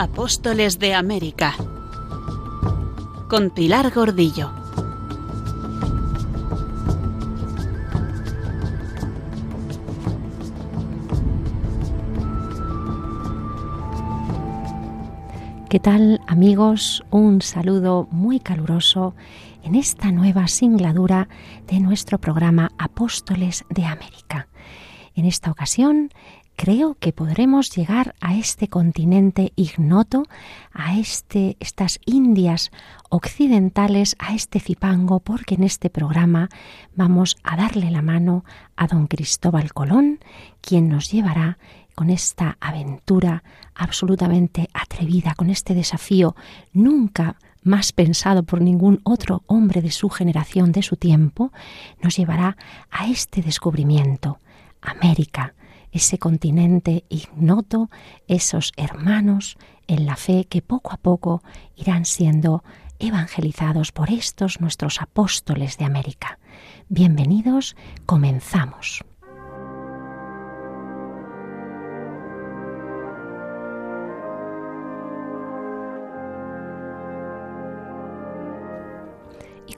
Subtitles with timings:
[0.00, 1.56] Apóstoles de América
[3.28, 4.52] con Pilar Gordillo.
[15.68, 17.04] ¿Qué tal amigos?
[17.10, 19.16] Un saludo muy caluroso
[19.64, 21.28] en esta nueva singladura
[21.66, 24.46] de nuestro programa Apóstoles de América.
[25.16, 26.10] En esta ocasión
[26.58, 30.24] creo que podremos llegar a este continente ignoto,
[30.72, 32.72] a este, estas Indias
[33.10, 36.48] occidentales, a este Zipango, porque en este programa
[36.96, 38.44] vamos a darle la mano
[38.74, 40.18] a don Cristóbal Colón,
[40.60, 41.58] quien nos llevará
[41.94, 43.44] con esta aventura
[43.76, 46.34] absolutamente atrevida, con este desafío
[46.72, 51.52] nunca más pensado por ningún otro hombre de su generación, de su tiempo,
[52.02, 52.56] nos llevará
[52.90, 54.40] a este descubrimiento,
[54.80, 55.54] América,
[55.92, 57.90] ese continente ignoto,
[58.26, 61.42] esos hermanos en la fe que poco a poco
[61.76, 62.62] irán siendo
[62.98, 66.38] evangelizados por estos nuestros apóstoles de América.
[66.88, 67.76] Bienvenidos,
[68.06, 69.04] comenzamos.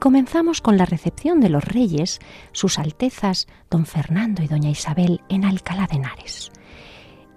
[0.01, 2.17] Comenzamos con la recepción de los reyes,
[2.53, 6.51] sus altezas, don Fernando y doña Isabel, en Alcalá de Henares.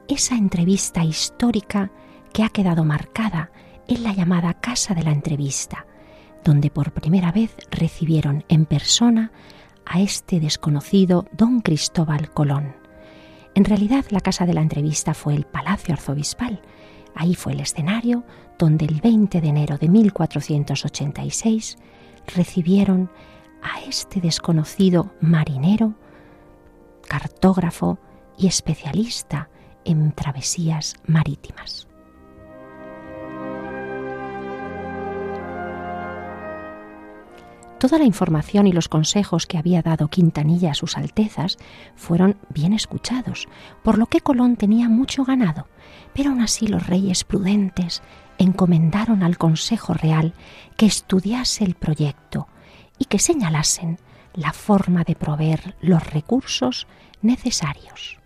[0.08, 1.92] Esa entrevista histórica
[2.32, 3.52] que ha quedado marcada
[3.86, 5.84] en la llamada Casa de la Entrevista,
[6.42, 9.30] donde por primera vez recibieron en persona
[9.84, 12.76] a este desconocido don Cristóbal Colón.
[13.54, 16.62] En realidad la Casa de la Entrevista fue el Palacio Arzobispal.
[17.14, 18.24] Ahí fue el escenario
[18.58, 21.76] donde el 20 de enero de 1486
[22.26, 23.10] recibieron
[23.62, 25.94] a este desconocido marinero,
[27.08, 27.98] cartógrafo
[28.36, 29.48] y especialista
[29.84, 31.86] en travesías marítimas.
[37.78, 41.58] Toda la información y los consejos que había dado Quintanilla a sus altezas
[41.96, 43.48] fueron bien escuchados,
[43.82, 45.66] por lo que Colón tenía mucho ganado,
[46.14, 48.02] pero aún así los reyes prudentes
[48.38, 50.34] encomendaron al Consejo Real
[50.76, 52.48] que estudiase el proyecto
[52.98, 53.98] y que señalasen
[54.34, 56.86] la forma de proveer los recursos
[57.22, 58.18] necesarios.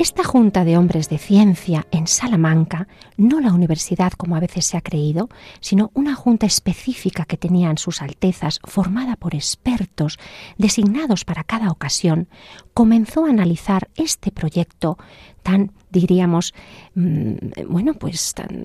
[0.00, 2.88] Esta Junta de Hombres de Ciencia en Salamanca,
[3.18, 5.28] no la universidad como a veces se ha creído,
[5.60, 10.18] sino una junta específica que tenían sus altezas, formada por expertos
[10.56, 12.28] designados para cada ocasión,
[12.72, 14.96] comenzó a analizar este proyecto
[15.42, 16.54] tan, diríamos,
[16.94, 17.34] mm,
[17.68, 18.64] bueno, pues tan,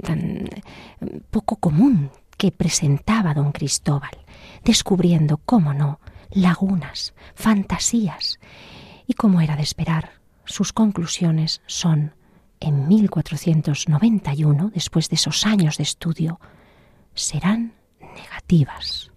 [1.01, 4.17] mm, poco común que presentaba don Cristóbal,
[4.63, 8.39] descubriendo, cómo no, lagunas, fantasías,
[9.05, 12.13] y como era de esperar, sus conclusiones son,
[12.59, 16.39] en 1491, después de esos años de estudio,
[17.13, 17.73] serán
[18.15, 19.11] negativas.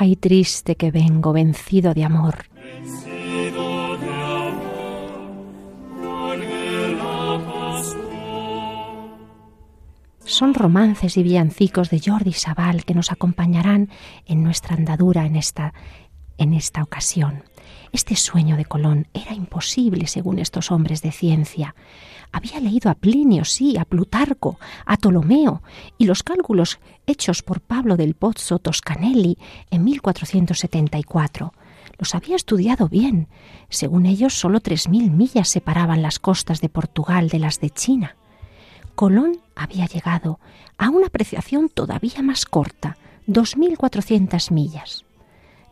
[0.00, 2.44] Ay triste que vengo vencido de amor.
[10.24, 13.88] Son romances y villancicos de Jordi Sabal que nos acompañarán
[14.24, 15.74] en nuestra andadura en esta,
[16.36, 17.42] en esta ocasión.
[17.92, 21.74] Este sueño de Colón era imposible según estos hombres de ciencia.
[22.32, 25.62] Había leído a Plinio, sí, a Plutarco, a Ptolomeo,
[25.96, 29.38] y los cálculos hechos por Pablo del Pozzo Toscanelli
[29.70, 31.54] en 1474.
[31.98, 33.28] Los había estudiado bien.
[33.70, 38.16] Según ellos, solo tres mil millas separaban las costas de Portugal de las de China.
[38.94, 40.38] Colón había llegado
[40.76, 45.04] a una apreciación todavía más corta, dos mil cuatrocientas millas.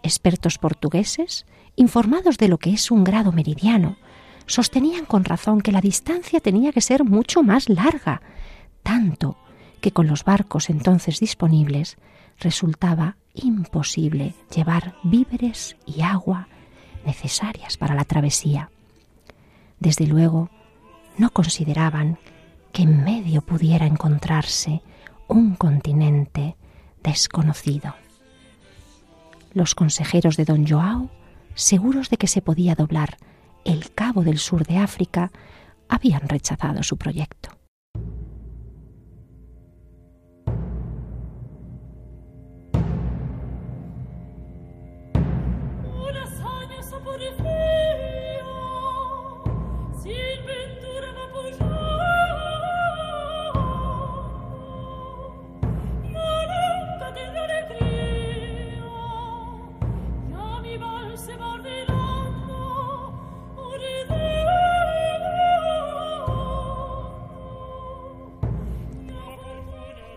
[0.06, 3.96] Expertos portugueses, informados de lo que es un grado meridiano,
[4.46, 8.22] sostenían con razón que la distancia tenía que ser mucho más larga,
[8.84, 9.36] tanto
[9.80, 11.96] que con los barcos entonces disponibles
[12.38, 16.46] resultaba imposible llevar víveres y agua
[17.04, 18.70] necesarias para la travesía.
[19.80, 20.50] Desde luego,
[21.18, 22.18] no consideraban
[22.72, 24.82] que en medio pudiera encontrarse
[25.26, 26.56] un continente
[27.02, 27.94] desconocido.
[29.56, 31.08] Los consejeros de don Joao,
[31.54, 33.16] seguros de que se podía doblar
[33.64, 35.32] el cabo del sur de África,
[35.88, 37.56] habían rechazado su proyecto.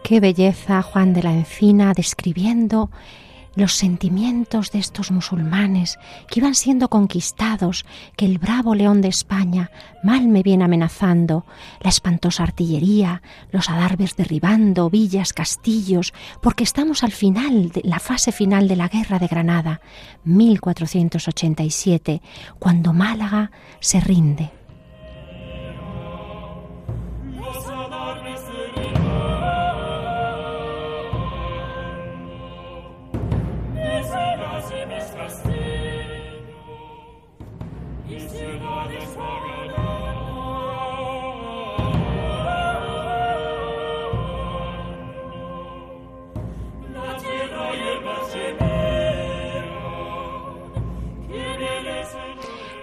[0.10, 2.90] Qué belleza Juan de la Encina describiendo
[3.54, 7.86] los sentimientos de estos musulmanes que iban siendo conquistados,
[8.18, 9.70] que el bravo león de España
[10.02, 11.46] mal me viene amenazando,
[11.80, 13.22] la espantosa artillería,
[13.52, 16.12] los adarves derribando, villas, castillos,
[16.42, 19.80] porque estamos al final, de la fase final de la guerra de Granada,
[20.24, 22.24] 1487,
[22.58, 24.59] cuando Málaga se rinde.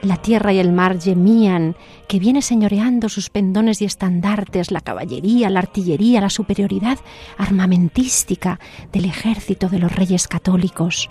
[0.06, 1.74] La tierra y el mar gemían,
[2.06, 7.00] que viene señoreando sus pendones y estandartes, la caballería, la artillería, la superioridad
[7.36, 8.60] armamentística
[8.92, 11.10] del ejército de los reyes católicos.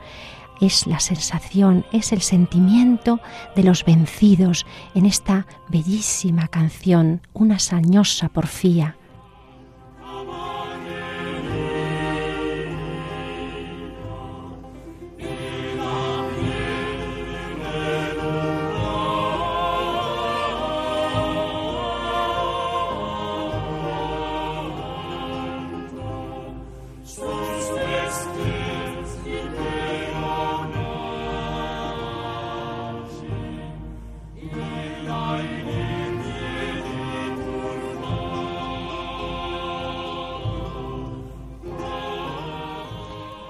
[0.61, 3.19] Es la sensación, es el sentimiento
[3.53, 8.95] de los vencidos en esta bellísima canción, una sañosa porfía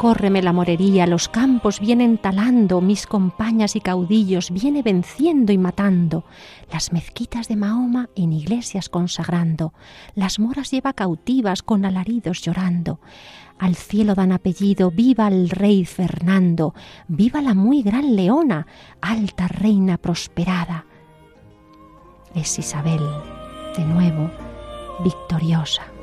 [0.06, 6.25] Córreme la morería, los campos vienen talando, mis compañas y caudillos viene venciendo y matando,
[6.72, 9.74] las mezquitas de Mahoma en iglesias consagrando,
[10.13, 13.00] las moras lleva cautivas con alaridos llorando.
[13.57, 16.75] Al cielo dan apellido, viva el rey Fernando,
[17.07, 18.68] viva la muy gran leona,
[19.02, 20.86] alta reina prosperada.
[22.36, 23.02] Es Isabel,
[23.75, 24.30] de nuevo,
[25.04, 25.94] victoriosa.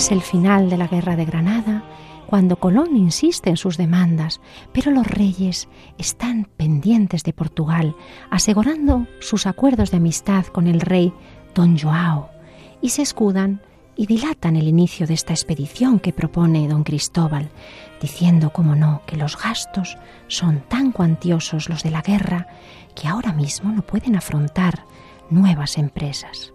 [0.00, 1.84] Es el final de la guerra de Granada,
[2.24, 4.40] cuando Colón insiste en sus demandas,
[4.72, 7.94] pero los reyes están pendientes de Portugal,
[8.30, 11.12] asegurando sus acuerdos de amistad con el rey
[11.54, 12.30] don Joao,
[12.80, 13.60] y se escudan
[13.94, 17.50] y dilatan el inicio de esta expedición que propone don Cristóbal,
[18.00, 22.46] diciendo, como no, que los gastos son tan cuantiosos los de la guerra
[22.94, 24.86] que ahora mismo no pueden afrontar
[25.28, 26.54] nuevas empresas.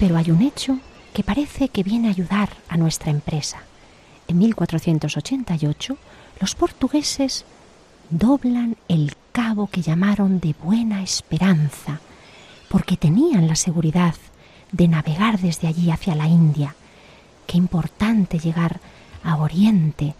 [0.00, 0.78] Pero hay un hecho
[1.12, 3.58] que parece que viene a ayudar a nuestra empresa.
[4.28, 5.98] En 1488
[6.40, 7.44] los portugueses
[8.08, 12.00] doblan el cabo que llamaron de Buena Esperanza,
[12.70, 14.14] porque tenían la seguridad
[14.72, 16.74] de navegar desde allí hacia la India.
[17.46, 18.80] Qué importante llegar
[19.22, 20.14] a Oriente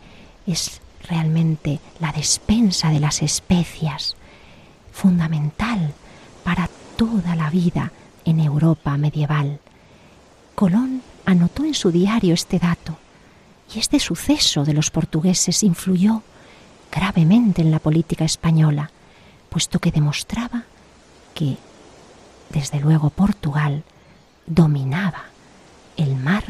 [0.46, 4.14] es realmente la despensa de las especias,
[4.92, 5.94] fundamental
[6.44, 7.92] para toda la vida
[8.26, 9.58] en Europa medieval.
[10.60, 12.98] Colón anotó en su diario este dato
[13.74, 16.22] y este suceso de los portugueses influyó
[16.92, 18.90] gravemente en la política española,
[19.48, 20.64] puesto que demostraba
[21.32, 21.56] que,
[22.50, 23.84] desde luego, Portugal
[24.44, 25.22] dominaba
[25.96, 26.44] el mar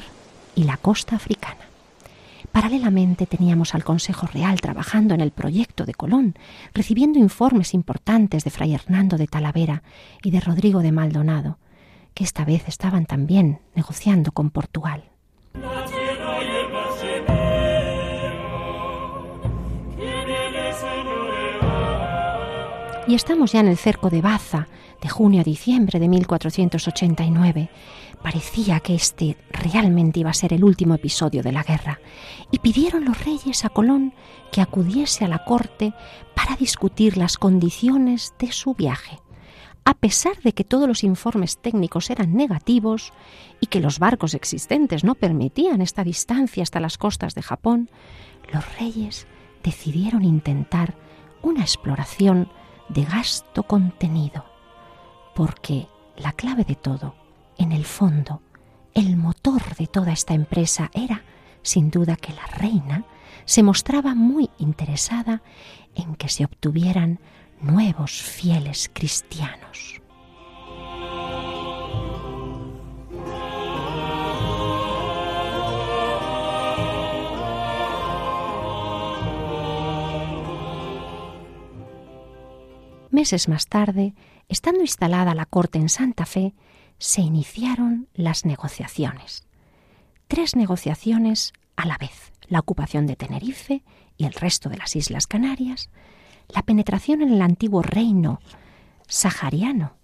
[0.57, 1.69] y la costa africana.
[2.51, 6.35] Paralelamente teníamos al Consejo Real trabajando en el proyecto de Colón,
[6.75, 9.85] recibiendo informes importantes de Fray Hernando de Talavera
[10.25, 11.59] y de Rodrigo de Maldonado,
[12.15, 15.11] que esta vez estaban también negociando con Portugal.
[23.11, 24.69] Y estamos ya en el cerco de Baza,
[25.03, 27.69] de junio a diciembre de 1489.
[28.23, 31.99] Parecía que este realmente iba a ser el último episodio de la guerra,
[32.53, 34.15] y pidieron los reyes a Colón
[34.53, 35.93] que acudiese a la corte
[36.37, 39.19] para discutir las condiciones de su viaje.
[39.85, 43.13] A pesar de que todos los informes técnicos eran negativos
[43.61, 47.91] y que los barcos existentes no permitían esta distancia hasta las costas de Japón,
[48.53, 49.27] los reyes
[49.63, 50.95] decidieron intentar
[51.43, 52.51] una exploración
[52.89, 54.45] de gasto contenido,
[55.35, 57.15] porque la clave de todo,
[57.57, 58.43] en el fondo,
[58.95, 61.25] el motor de toda esta empresa era,
[61.63, 63.05] sin duda, que la reina
[63.45, 65.43] se mostraba muy interesada
[65.95, 67.21] en que se obtuvieran
[67.63, 70.01] nuevos fieles cristianos.
[83.11, 84.15] Meses más tarde,
[84.49, 86.55] estando instalada la corte en Santa Fe,
[86.99, 89.47] se iniciaron las negociaciones.
[90.29, 93.83] Tres negociaciones a la vez, la ocupación de Tenerife
[94.17, 95.91] y el resto de las Islas Canarias,
[96.55, 98.41] la penetración en el antiguo reino
[99.07, 99.95] sahariano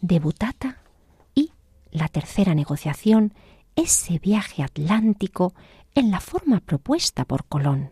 [0.00, 0.78] de Butata
[1.34, 1.52] y
[1.90, 3.34] la tercera negociación,
[3.74, 5.54] ese viaje atlántico
[5.94, 7.90] en la forma propuesta por Colón.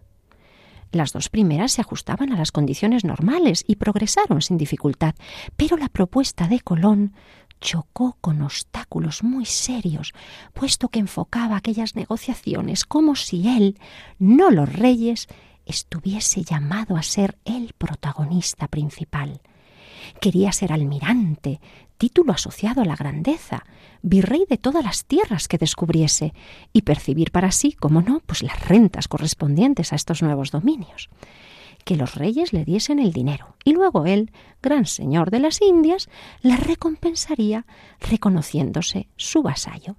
[0.92, 5.14] Las dos primeras se ajustaban a las condiciones normales y progresaron sin dificultad,
[5.56, 7.14] pero la propuesta de Colón
[7.60, 10.12] chocó con obstáculos muy serios,
[10.52, 13.78] puesto que enfocaba aquellas negociaciones como si él,
[14.18, 15.26] no los reyes,
[15.66, 19.40] estuviese llamado a ser el protagonista principal.
[20.20, 21.60] Quería ser almirante,
[21.96, 23.64] título asociado a la grandeza,
[24.02, 26.34] virrey de todas las tierras que descubriese,
[26.72, 31.08] y percibir para sí, como no, pues las rentas correspondientes a estos nuevos dominios.
[31.84, 36.08] Que los reyes le diesen el dinero, y luego él, gran señor de las Indias,
[36.40, 37.66] la recompensaría
[38.00, 39.96] reconociéndose su vasallo.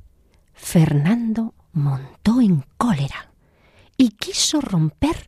[0.54, 3.32] Fernando montó en cólera
[3.98, 5.28] y quiso romper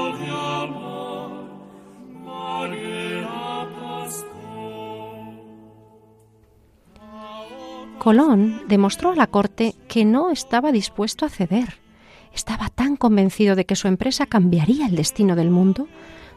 [8.01, 11.77] Colón demostró a la corte que no estaba dispuesto a ceder.
[12.33, 15.87] Estaba tan convencido de que su empresa cambiaría el destino del mundo,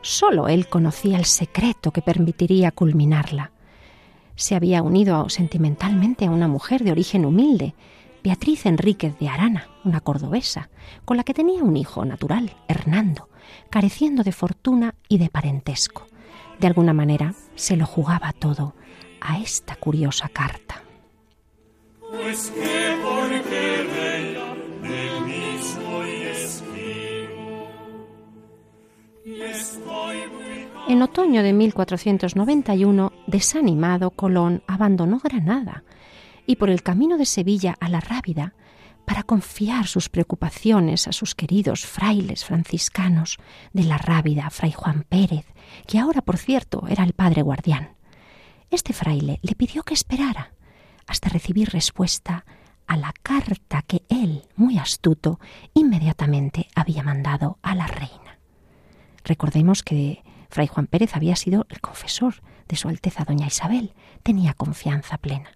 [0.02, 3.50] solo él conocía el secreto que permitiría culminarla.
[4.37, 7.75] Se había unido sentimentalmente a una mujer de origen humilde,
[8.23, 10.68] Beatriz Enríquez de Arana, una cordobesa,
[11.06, 13.30] con la que tenía un hijo natural, Hernando,
[13.71, 16.09] careciendo de fortuna y de parentesco.
[16.61, 18.75] De alguna manera se lo jugaba todo
[19.23, 20.83] a esta curiosa carta.
[22.16, 22.52] Pues
[30.88, 35.85] En otoño de 1491, desanimado, Colón abandonó Granada
[36.47, 38.54] y por el camino de Sevilla a la Rábida,
[39.06, 43.38] para confiar sus preocupaciones a sus queridos frailes franciscanos
[43.73, 45.44] de la Rábida, Fray Juan Pérez,
[45.87, 47.97] que ahora, por cierto, era el padre guardián.
[48.71, 50.54] Este fraile le pidió que esperara
[51.06, 52.44] hasta recibir respuesta
[52.87, 55.40] a la carta que él, muy astuto,
[55.73, 58.38] inmediatamente había mandado a la reina.
[59.25, 64.54] Recordemos que Fray Juan Pérez había sido el confesor de Su Alteza Doña Isabel, tenía
[64.54, 65.50] confianza plena.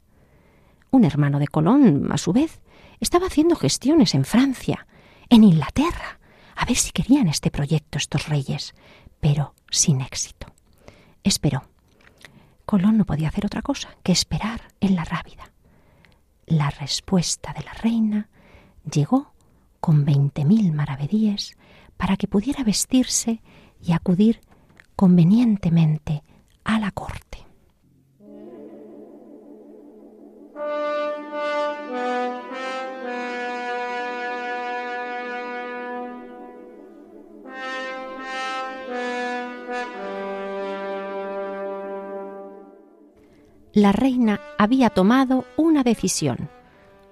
[0.91, 2.61] Un hermano de Colón, a su vez,
[3.01, 4.87] estaba haciendo gestiones en Francia,
[5.29, 6.19] en Inglaterra,
[6.57, 8.75] a ver si querían este proyecto estos reyes,
[9.21, 10.47] pero sin éxito.
[11.23, 11.63] Esperó.
[12.69, 15.53] Colón no podía hacer otra cosa que esperar en la rábida.
[16.45, 18.29] La respuesta de la reina
[18.85, 19.33] llegó
[19.81, 21.57] con veinte mil maravedíes
[21.97, 23.41] para que pudiera vestirse
[23.83, 24.43] y acudir
[24.97, 26.23] convenientemente
[26.63, 27.28] a la corte.
[43.83, 46.51] La reina había tomado una decisión.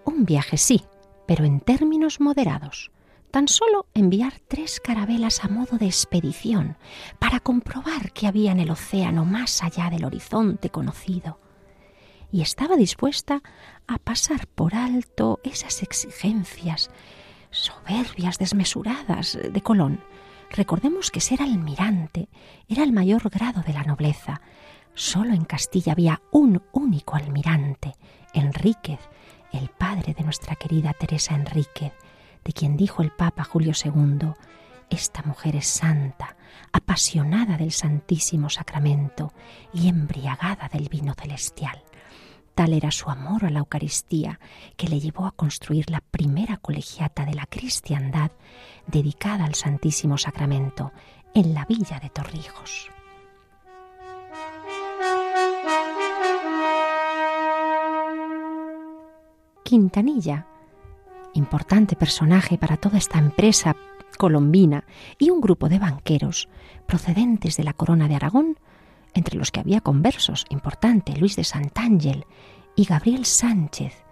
[0.05, 0.83] Un viaje sí,
[1.27, 2.91] pero en términos moderados.
[3.31, 6.77] Tan solo enviar tres carabelas a modo de expedición
[7.19, 11.39] para comprobar qué había en el océano más allá del horizonte conocido.
[12.33, 13.43] Y estaba dispuesta
[13.87, 16.91] a pasar por alto esas exigencias
[17.51, 20.01] soberbias, desmesuradas de Colón.
[20.51, 22.29] Recordemos que ser almirante
[22.69, 24.41] era el mayor grado de la nobleza.
[24.97, 27.93] Solo en Castilla había un único almirante,
[28.33, 28.99] Enríquez,
[29.53, 31.93] el padre de nuestra querida Teresa Enríquez,
[32.43, 34.33] de quien dijo el Papa Julio II,
[34.89, 36.37] esta mujer es santa,
[36.73, 39.35] apasionada del Santísimo Sacramento
[39.75, 41.83] y embriagada del vino celestial.
[42.55, 44.41] Tal era su amor a la Eucaristía
[44.79, 48.31] que le llevó a construir la primera colegiata de la cristiandad
[48.87, 50.93] dedicada al Santísimo Sacramento
[51.35, 52.96] en la villa de Torrijos.
[59.67, 60.47] Quintanilla,
[61.35, 63.75] importante personaje para toda esta empresa
[64.17, 64.85] colombina
[65.19, 66.49] y un grupo de banqueros
[66.87, 68.61] procedentes de la corona de Aragón,
[69.13, 72.27] entre los que había conversos, importante, Luis de Santángel
[72.77, 74.05] y Gabriel Sánchez.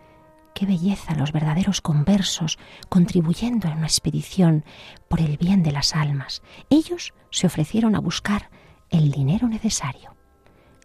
[0.56, 2.58] Qué belleza los verdaderos conversos
[2.88, 4.64] contribuyendo en una expedición
[5.06, 6.42] por el bien de las almas.
[6.68, 8.50] Ellos se ofrecieron a buscar
[8.90, 10.16] el dinero necesario.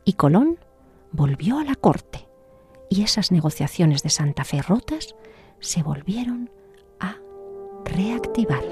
[0.05, 0.59] Y Colón
[1.11, 2.28] volvió a la corte
[2.89, 5.15] y esas negociaciones de Santa Fe rotas
[5.59, 6.49] se volvieron
[6.99, 7.17] a
[7.85, 8.63] reactivar.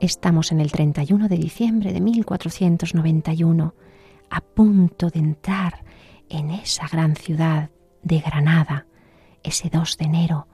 [0.00, 3.74] Estamos en el 31 de diciembre de 1491,
[4.28, 5.84] a punto de entrar
[6.28, 7.70] en esa gran ciudad
[8.02, 8.86] de Granada,
[9.42, 10.48] ese 2 de enero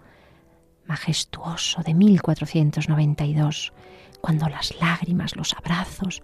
[0.93, 3.73] majestuoso de 1492,
[4.21, 6.23] cuando las lágrimas, los abrazos,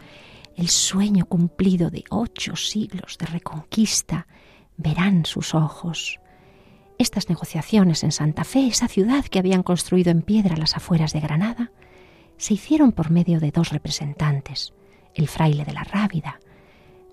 [0.56, 4.26] el sueño cumplido de ocho siglos de reconquista
[4.76, 6.20] verán sus ojos.
[6.98, 11.20] Estas negociaciones en Santa Fe, esa ciudad que habían construido en piedra las afueras de
[11.20, 11.72] Granada,
[12.36, 14.74] se hicieron por medio de dos representantes,
[15.14, 16.40] el fraile de la Rábida,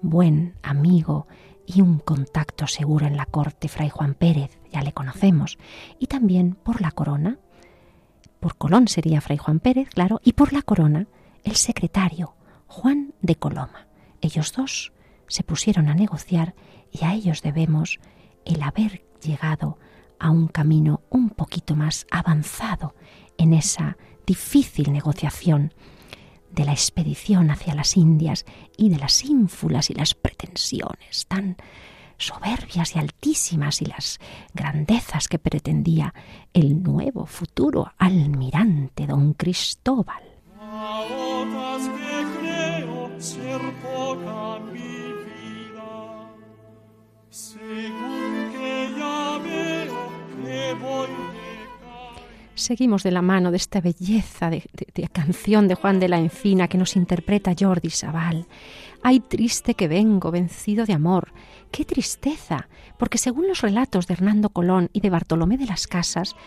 [0.01, 1.25] buen amigo
[1.65, 5.57] y un contacto seguro en la corte, Fray Juan Pérez, ya le conocemos,
[5.99, 7.39] y también por la corona,
[8.45, 11.07] por Colón sería Fray Juan Pérez, claro, y por la corona,
[11.43, 12.35] el secretario,
[12.67, 13.87] Juan de Coloma.
[14.21, 14.93] Ellos dos
[15.25, 16.53] se pusieron a negociar
[16.91, 17.99] y a ellos debemos
[18.45, 19.79] el haber llegado
[20.19, 22.93] a un camino un poquito más avanzado
[23.39, 25.73] en esa difícil negociación
[26.51, 28.45] de la expedición hacia las Indias
[28.77, 31.57] y de las ínfulas y las pretensiones tan
[32.17, 34.19] soberbias y altísimas y las
[34.53, 36.13] grandezas que pretendía
[36.53, 40.23] el nuevo futuro almirante don Cristóbal.
[52.55, 54.63] Seguimos de la mano de esta belleza de,
[55.11, 58.47] canción de Juan de la Encina que nos interpreta Jordi Sabal.
[59.03, 61.33] Ay, triste que vengo, vencido de amor.
[61.69, 62.69] ¡Qué tristeza!
[62.97, 66.37] Porque según los relatos de Hernando Colón y de Bartolomé de las Casas,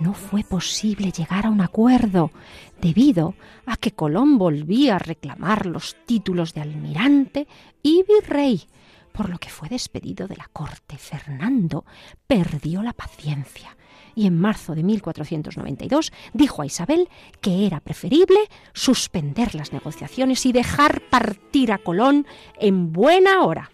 [0.00, 2.32] no fue posible llegar a un acuerdo,
[2.80, 3.34] debido
[3.66, 7.46] a que Colón volvía a reclamar los títulos de almirante
[7.82, 8.66] y virrey,
[9.12, 10.96] por lo que fue despedido de la corte.
[10.96, 11.84] Fernando
[12.26, 13.76] perdió la paciencia
[14.18, 17.08] y en marzo de 1492 dijo a Isabel
[17.40, 18.40] que era preferible
[18.74, 22.26] suspender las negociaciones y dejar partir a Colón
[22.58, 23.70] en buena hora.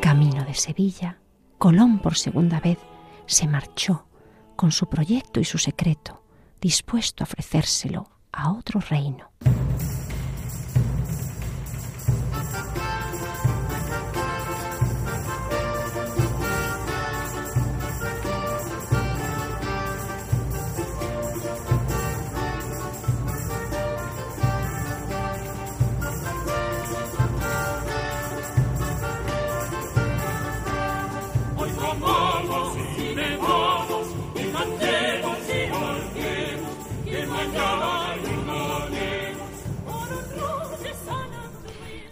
[0.00, 1.18] Camino de Sevilla,
[1.56, 2.78] Colón por segunda vez
[3.24, 4.06] se marchó
[4.56, 6.22] con su proyecto y su secreto,
[6.60, 9.30] dispuesto a ofrecérselo a otro reino.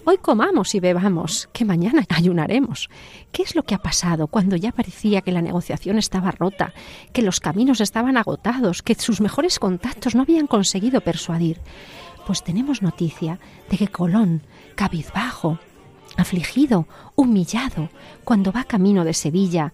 [0.05, 2.91] Hoy comamos y bebamos, que mañana ayunaremos.
[3.31, 6.75] ¿Qué es lo que ha pasado cuando ya parecía que la negociación estaba rota,
[7.13, 11.61] que los caminos estaban agotados, que sus mejores contactos no habían conseguido persuadir?
[12.27, 13.39] Pues tenemos noticia
[13.71, 14.43] de que Colón,
[14.75, 15.61] cabizbajo,
[16.17, 17.89] afligido, humillado,
[18.25, 19.73] cuando va camino de Sevilla,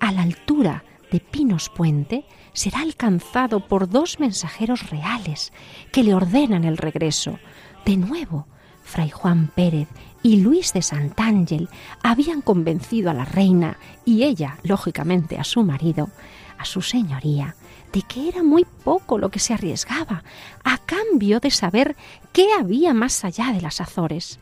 [0.00, 5.52] a la altura de Pinos Puente será alcanzado por dos mensajeros reales
[5.92, 7.38] que le ordenan el regreso.
[7.84, 8.48] De nuevo,
[8.88, 9.86] Fray Juan Pérez
[10.22, 11.68] y Luis de Santángel
[12.02, 16.08] habían convencido a la reina y ella, lógicamente, a su marido,
[16.56, 17.54] a su señoría,
[17.92, 20.24] de que era muy poco lo que se arriesgaba,
[20.64, 21.96] a cambio de saber
[22.32, 24.40] qué había más allá de las Azores.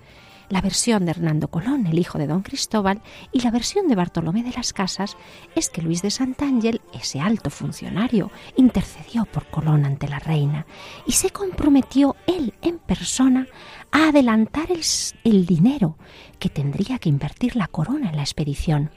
[0.48, 4.44] La versión de Hernando Colón, el hijo de don Cristóbal, y la versión de Bartolomé
[4.44, 5.16] de las Casas
[5.56, 10.64] es que Luis de Santángel, ese alto funcionario, intercedió por Colón ante la reina
[11.04, 13.48] y se comprometió él en persona
[13.92, 14.82] a adelantar el,
[15.24, 15.96] el dinero
[16.38, 18.90] que tendría que invertir la corona en la expedición.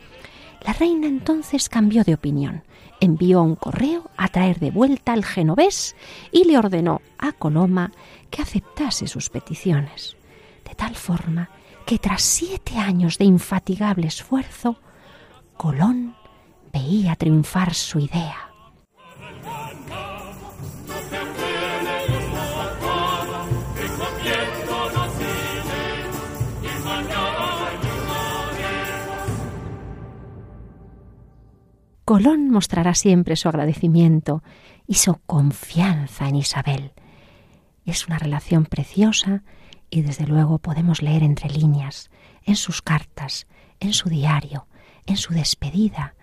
[0.61, 2.63] La reina entonces cambió de opinión
[2.99, 5.95] envió un correo a traer de vuelta al genovés
[6.31, 7.91] y le ordenó a Coloma
[8.29, 10.17] que aceptase sus peticiones,
[10.67, 11.49] de tal forma
[11.85, 14.79] que tras siete años de infatigable esfuerzo,
[15.57, 16.15] Colón
[16.71, 18.48] veía triunfar su idea.
[32.09, 34.41] Colón mostrará siempre su agradecimiento
[34.87, 36.91] y su confianza en Isabel.
[37.85, 39.43] Es una relación preciosa
[39.91, 42.09] y desde luego podemos leer entre líneas,
[42.45, 43.45] en sus cartas,
[43.79, 44.65] en su diario,
[45.05, 46.15] en su despedida.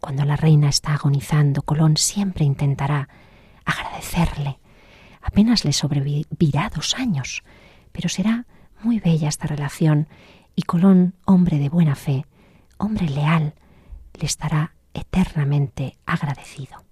[0.00, 3.08] Cuando la reina está agonizando, Colón siempre intentará
[3.64, 4.60] agradecerle.
[5.20, 7.42] Apenas le sobrevivirá dos años,
[7.90, 8.46] pero será
[8.84, 10.06] muy bella esta relación
[10.54, 12.24] y Colón, hombre de buena fe,
[12.76, 13.56] hombre leal,
[14.14, 16.87] le estará eternamente agradecido.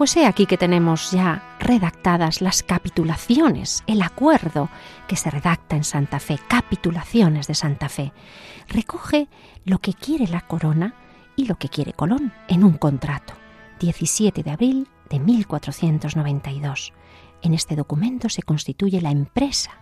[0.00, 4.70] Pues he aquí que tenemos ya redactadas las capitulaciones, el acuerdo
[5.06, 8.14] que se redacta en Santa Fe, capitulaciones de Santa Fe.
[8.66, 9.28] Recoge
[9.66, 10.94] lo que quiere la corona
[11.36, 13.34] y lo que quiere Colón en un contrato.
[13.78, 16.94] 17 de abril de 1492.
[17.42, 19.72] En este documento se constituye la empresa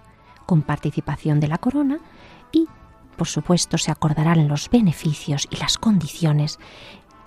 [0.46, 2.00] con participación de la corona
[2.50, 2.66] y,
[3.16, 6.58] por supuesto, se acordarán los beneficios y las condiciones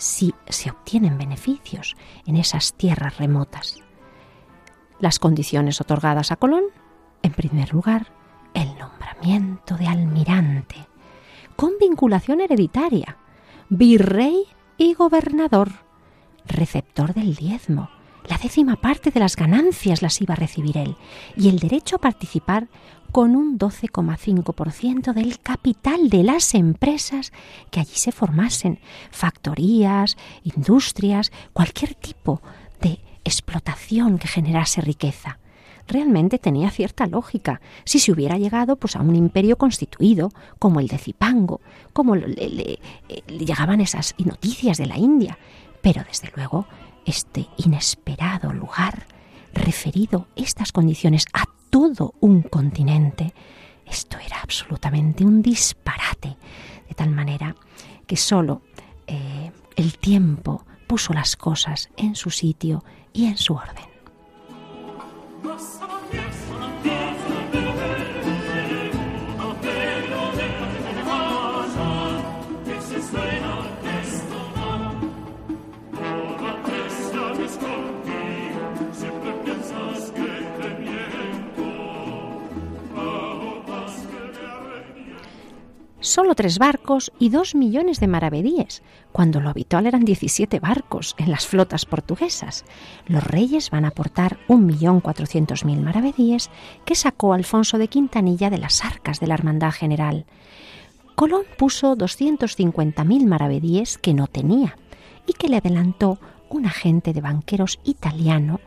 [0.01, 3.77] si se obtienen beneficios en esas tierras remotas.
[4.99, 6.63] Las condiciones otorgadas a Colón,
[7.21, 8.07] en primer lugar,
[8.55, 10.87] el nombramiento de almirante,
[11.55, 13.17] con vinculación hereditaria,
[13.69, 15.69] virrey y gobernador,
[16.47, 17.91] receptor del diezmo,
[18.27, 20.97] la décima parte de las ganancias las iba a recibir él,
[21.35, 22.69] y el derecho a participar
[23.11, 27.31] con un 12,5% del capital de las empresas
[27.69, 28.79] que allí se formasen,
[29.11, 32.41] factorías, industrias, cualquier tipo
[32.81, 35.39] de explotación que generase riqueza.
[35.87, 40.87] Realmente tenía cierta lógica si se hubiera llegado pues, a un imperio constituido como el
[40.87, 41.59] de Zipango,
[41.91, 42.79] como le,
[43.27, 45.37] llegaban esas noticias de la India.
[45.81, 46.65] Pero desde luego
[47.05, 49.05] este inesperado lugar
[49.53, 53.33] referido estas condiciones a todo un continente.
[53.87, 56.37] Esto era absolutamente un disparate,
[56.87, 57.55] de tal manera
[58.05, 58.61] que solo
[59.07, 63.90] eh, el tiempo puso las cosas en su sitio y en su orden.
[86.11, 91.31] Solo tres barcos y dos millones de maravedíes, cuando lo habitual eran 17 barcos en
[91.31, 92.65] las flotas portuguesas.
[93.07, 96.49] Los reyes van a aportar un millón cuatrocientos mil maravedíes
[96.83, 100.25] que sacó Alfonso de Quintanilla de las arcas de la Hermandad General.
[101.15, 104.77] Colón puso 250.000 maravedíes que no tenía
[105.25, 106.19] y que le adelantó
[106.49, 108.59] un agente de banqueros italiano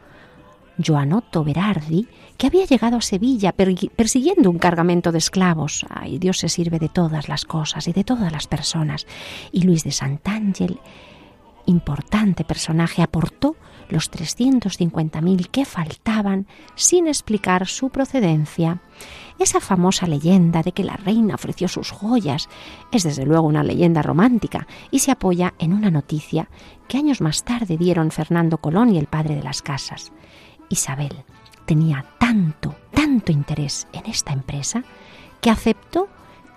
[0.79, 5.87] Joanotto Berardi, que había llegado a Sevilla persiguiendo un cargamento de esclavos.
[5.89, 9.07] Ay, Dios se sirve de todas las cosas y de todas las personas.
[9.53, 10.81] Y Luis de Santángel
[11.67, 13.57] importante personaje aportó
[13.89, 18.81] los 350.000 que faltaban sin explicar su procedencia.
[19.39, 22.49] Esa famosa leyenda de que la reina ofreció sus joyas
[22.93, 26.49] es desde luego una leyenda romántica y se apoya en una noticia
[26.89, 30.13] que años más tarde dieron Fernando Colón y el padre de las casas.
[30.69, 31.25] Isabel
[31.67, 34.85] tenía tanto, tanto interés en esta empresa
[35.41, 36.09] que aceptó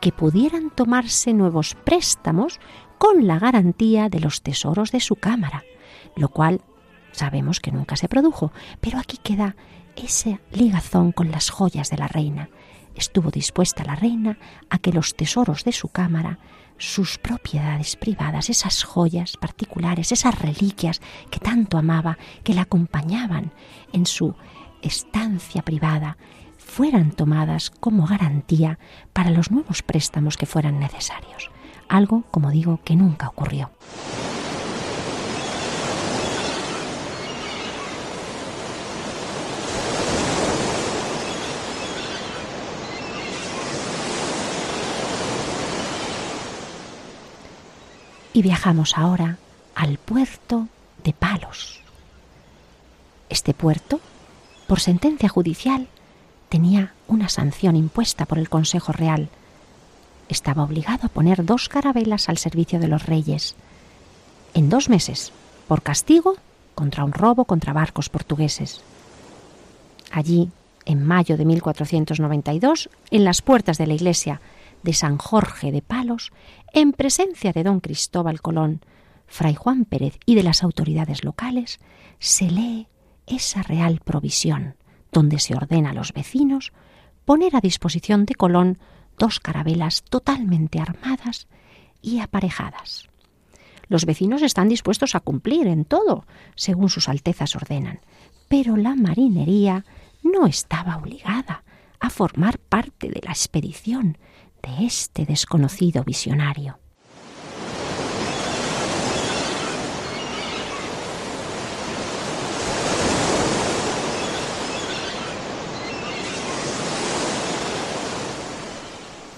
[0.01, 2.59] que pudieran tomarse nuevos préstamos
[2.97, 5.63] con la garantía de los tesoros de su cámara,
[6.15, 6.61] lo cual
[7.11, 9.55] sabemos que nunca se produjo, pero aquí queda
[9.95, 12.49] esa ligazón con las joyas de la reina.
[12.95, 14.37] Estuvo dispuesta la reina
[14.69, 16.39] a que los tesoros de su cámara,
[16.77, 23.51] sus propiedades privadas, esas joyas particulares, esas reliquias que tanto amaba, que la acompañaban
[23.93, 24.35] en su
[24.81, 26.17] estancia privada,
[26.57, 28.77] fueran tomadas como garantía
[29.13, 31.49] para los nuevos préstamos que fueran necesarios.
[31.87, 33.71] Algo, como digo, que nunca ocurrió.
[48.37, 49.39] Y viajamos ahora
[49.73, 50.67] al puerto
[51.03, 51.79] de Palos.
[53.29, 53.99] Este puerto,
[54.67, 55.87] por sentencia judicial,
[56.47, 59.29] tenía una sanción impuesta por el Consejo Real.
[60.29, 63.55] Estaba obligado a poner dos carabelas al servicio de los reyes
[64.53, 65.31] en dos meses,
[65.67, 66.35] por castigo
[66.75, 68.81] contra un robo contra barcos portugueses.
[70.11, 70.51] Allí,
[70.85, 74.41] en mayo de 1492, en las puertas de la iglesia
[74.83, 76.31] de San Jorge de Palos,
[76.73, 78.81] en presencia de don Cristóbal Colón,
[79.27, 81.79] fray Juan Pérez y de las autoridades locales,
[82.19, 82.87] se lee
[83.25, 84.75] esa real provisión,
[85.11, 86.71] donde se ordena a los vecinos
[87.25, 88.77] poner a disposición de Colón
[89.17, 91.47] dos carabelas totalmente armadas
[92.01, 93.09] y aparejadas.
[93.89, 98.01] Los vecinos están dispuestos a cumplir en todo, según sus altezas ordenan,
[98.47, 99.85] pero la marinería
[100.23, 101.63] no estaba obligada
[101.99, 104.17] a formar parte de la expedición,
[104.79, 106.79] este desconocido visionario.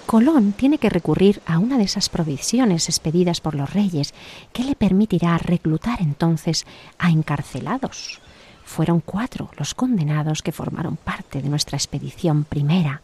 [0.06, 4.12] Colón tiene que recurrir a una de esas provisiones expedidas por los reyes
[4.52, 6.66] que le permitirá reclutar entonces
[6.98, 8.20] a encarcelados.
[8.64, 13.02] Fueron cuatro los condenados que formaron parte de nuestra expedición primera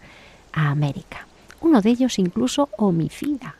[0.53, 1.29] a América
[1.61, 3.57] uno de ellos incluso homicida,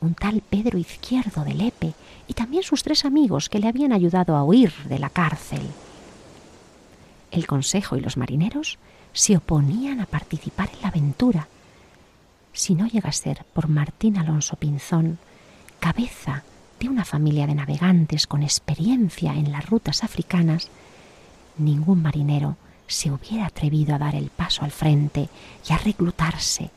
[0.00, 1.94] un tal Pedro Izquierdo de Lepe,
[2.26, 5.62] y también sus tres amigos que le habían ayudado a huir de la cárcel.
[7.30, 8.78] El Consejo y los marineros
[9.12, 11.48] se oponían a participar en la aventura.
[12.52, 15.18] Si no llega a ser por Martín Alonso Pinzón,
[15.80, 16.44] cabeza
[16.78, 20.68] de una familia de navegantes con experiencia en las rutas africanas,
[21.58, 25.28] ningún marinero se hubiera atrevido a dar el paso al frente
[25.68, 26.70] y a reclutarse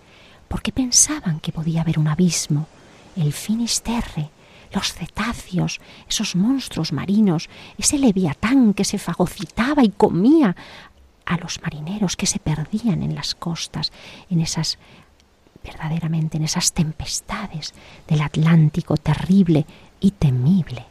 [0.53, 2.67] porque pensaban que podía haber un abismo,
[3.15, 4.29] el Finisterre,
[4.71, 10.55] los cetáceos, esos monstruos marinos, ese leviatán que se fagocitaba y comía
[11.25, 13.91] a los marineros que se perdían en las costas,
[14.29, 14.77] en esas
[15.63, 17.73] verdaderamente en esas tempestades
[18.07, 19.65] del Atlántico terrible
[19.99, 20.85] y temible.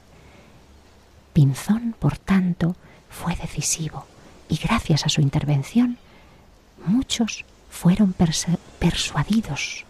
[1.32, 2.74] Pinzón, por tanto,
[3.08, 4.06] fue decisivo
[4.48, 5.98] y gracias a su intervención
[6.84, 8.12] muchos fueron
[8.82, 9.84] persuadidos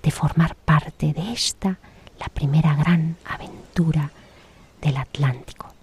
[0.00, 1.80] de formar parte de esta,
[2.20, 4.12] la primera gran aventura
[4.80, 5.74] del Atlántico.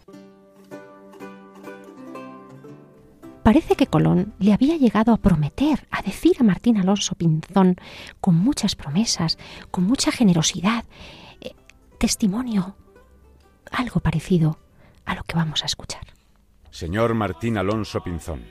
[3.44, 7.76] Parece que Colón le había llegado a prometer, a decir a Martín Alonso Pinzón,
[8.22, 9.38] con muchas promesas,
[9.70, 10.86] con mucha generosidad,
[11.42, 11.52] eh,
[12.00, 12.78] testimonio,
[13.70, 14.58] algo parecido
[15.04, 16.08] a lo que vamos a escuchar.
[16.72, 18.46] Señor Martín Alonso Pinzón,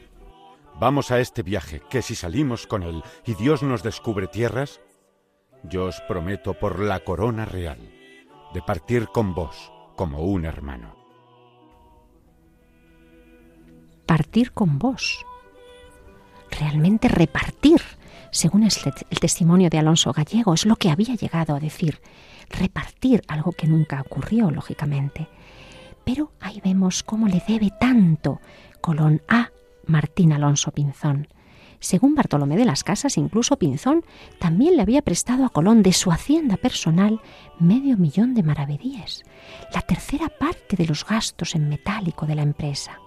[0.78, 4.80] Vamos a este viaje, que si salimos con él y Dios nos descubre tierras,
[5.62, 7.78] yo os prometo por la corona real
[8.52, 10.96] de partir con vos como un hermano.
[14.06, 15.24] Partir con vos.
[16.50, 17.80] Realmente repartir,
[18.30, 18.72] según el,
[19.20, 22.00] testimonio de Alonso Gallego, es lo que había llegado a decir.
[22.50, 25.28] Repartir, algo que nunca ocurrió, lógicamente.
[26.04, 28.40] Pero ahí vemos cómo le debe tanto
[28.80, 29.50] Colón a
[29.86, 31.28] Martín Alonso Pinzón.
[31.80, 34.04] Según Bartolomé de las Casas, incluso Pinzón
[34.38, 37.20] también le había prestado a Colón de su hacienda personal
[37.58, 39.22] medio millón de maravedíes,
[39.74, 43.00] la tercera parte de los gastos en metálico de la empresa.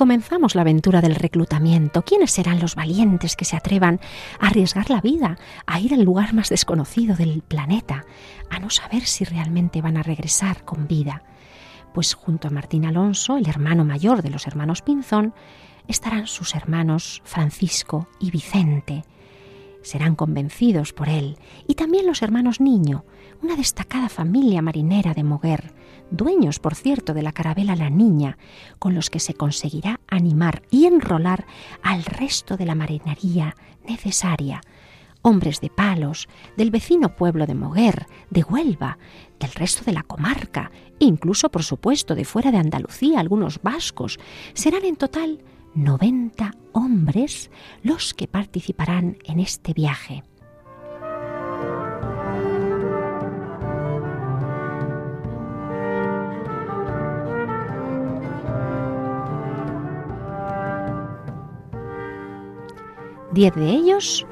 [0.00, 2.00] Comenzamos la aventura del reclutamiento.
[2.00, 4.00] ¿Quiénes serán los valientes que se atrevan
[4.38, 5.36] a arriesgar la vida,
[5.66, 8.06] a ir al lugar más desconocido del planeta,
[8.48, 11.22] a no saber si realmente van a regresar con vida?
[11.92, 15.34] Pues junto a Martín Alonso, el hermano mayor de los hermanos Pinzón,
[15.86, 19.04] estarán sus hermanos Francisco y Vicente.
[19.82, 21.36] Serán convencidos por él
[21.68, 23.04] y también los hermanos Niño,
[23.42, 25.74] una destacada familia marinera de Moguer,
[26.10, 28.38] dueños, por cierto, de la carabela La Niña,
[28.78, 31.46] con los que se conseguirá animar y enrolar
[31.82, 34.60] al resto de la marinería necesaria,
[35.22, 38.98] hombres de palos, del vecino pueblo de Moguer, de Huelva,
[39.38, 44.18] del resto de la comarca, incluso, por supuesto, de fuera de Andalucía, algunos vascos.
[44.54, 45.42] Serán en total
[45.74, 47.50] 90 hombres
[47.82, 50.24] los que participarán en este viaje.
[63.32, 64.26] Diez de ellos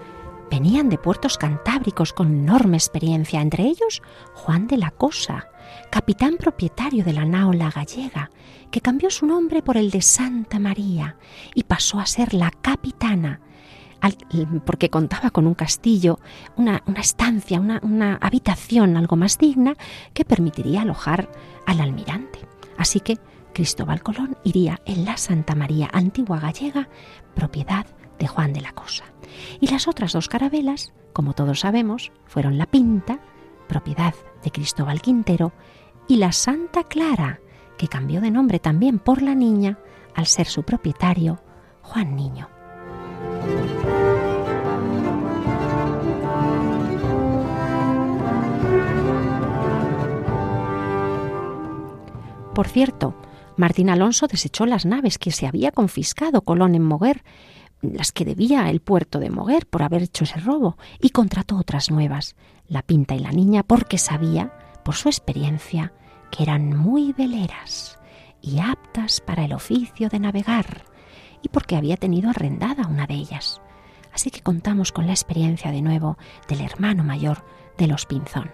[0.51, 4.03] venían de puertos cantábricos con enorme experiencia, entre ellos
[4.35, 5.49] Juan de la Cosa,
[5.91, 8.31] capitán propietario de la nao La Gallega,
[8.71, 11.17] que cambió su nombre por el de Santa María
[11.55, 13.41] y pasó a ser la capitana,
[14.65, 16.19] porque contaba con un castillo,
[16.57, 19.75] una, estancia, una, una habitación algo más digna
[20.13, 21.31] que permitiría alojar
[21.67, 22.41] al almirante.
[22.77, 23.19] Así que
[23.53, 26.89] Cristóbal Colón iría en la Santa María Antigua Gallega,
[27.35, 27.87] propiedad
[28.19, 29.05] de Juan de la Cosa.
[29.61, 33.21] Y las otras dos carabelas, como todos sabemos, fueron la Pinta,
[33.69, 35.53] propiedad de Cristóbal Quintero,
[36.07, 37.41] y la Santa Clara,
[37.77, 39.79] que cambió de nombre también por la niña
[40.15, 41.41] al ser su propietario,
[41.83, 42.49] Juan Niño.
[52.55, 53.15] Por cierto,
[53.57, 57.23] Martín Alonso desechó las naves que se había confiscado Colón en Moguer
[57.81, 61.91] las que debía el puerto de Moguer por haber hecho ese robo, y contrató otras
[61.91, 62.37] nuevas,
[62.67, 64.53] la Pinta y la Niña, porque sabía,
[64.85, 65.93] por su experiencia,
[66.31, 67.99] que eran muy veleras
[68.41, 70.85] y aptas para el oficio de navegar,
[71.43, 73.61] y porque había tenido arrendada una de ellas.
[74.13, 77.45] Así que contamos con la experiencia de nuevo del hermano mayor
[77.77, 78.51] de los Pinzón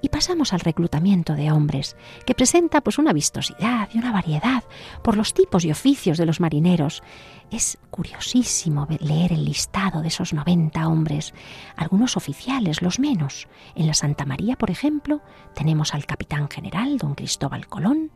[0.00, 4.64] y pasamos al reclutamiento de hombres, que presenta pues una vistosidad y una variedad
[5.02, 7.02] por los tipos y oficios de los marineros.
[7.50, 11.34] Es curiosísimo leer el listado de esos 90 hombres,
[11.76, 13.48] algunos oficiales, los menos.
[13.74, 15.20] En la Santa María, por ejemplo,
[15.54, 18.10] tenemos al capitán general, don Cristóbal Colón,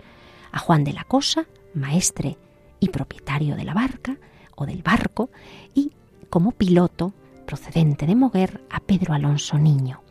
[0.53, 2.37] a Juan de la Cosa, maestre
[2.79, 4.19] y propietario de la barca
[4.55, 5.31] o del barco,
[5.75, 5.93] y
[6.29, 7.15] como piloto,
[7.47, 10.03] procedente de Moguer, a Pedro Alonso Niño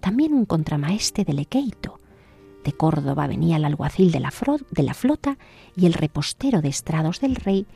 [0.00, 2.00] también un contramaestre de Lequeito.
[2.64, 4.32] De Córdoba venía el alguacil de la,
[4.70, 5.38] de la flota
[5.76, 7.66] y el repostero de estrados del rey,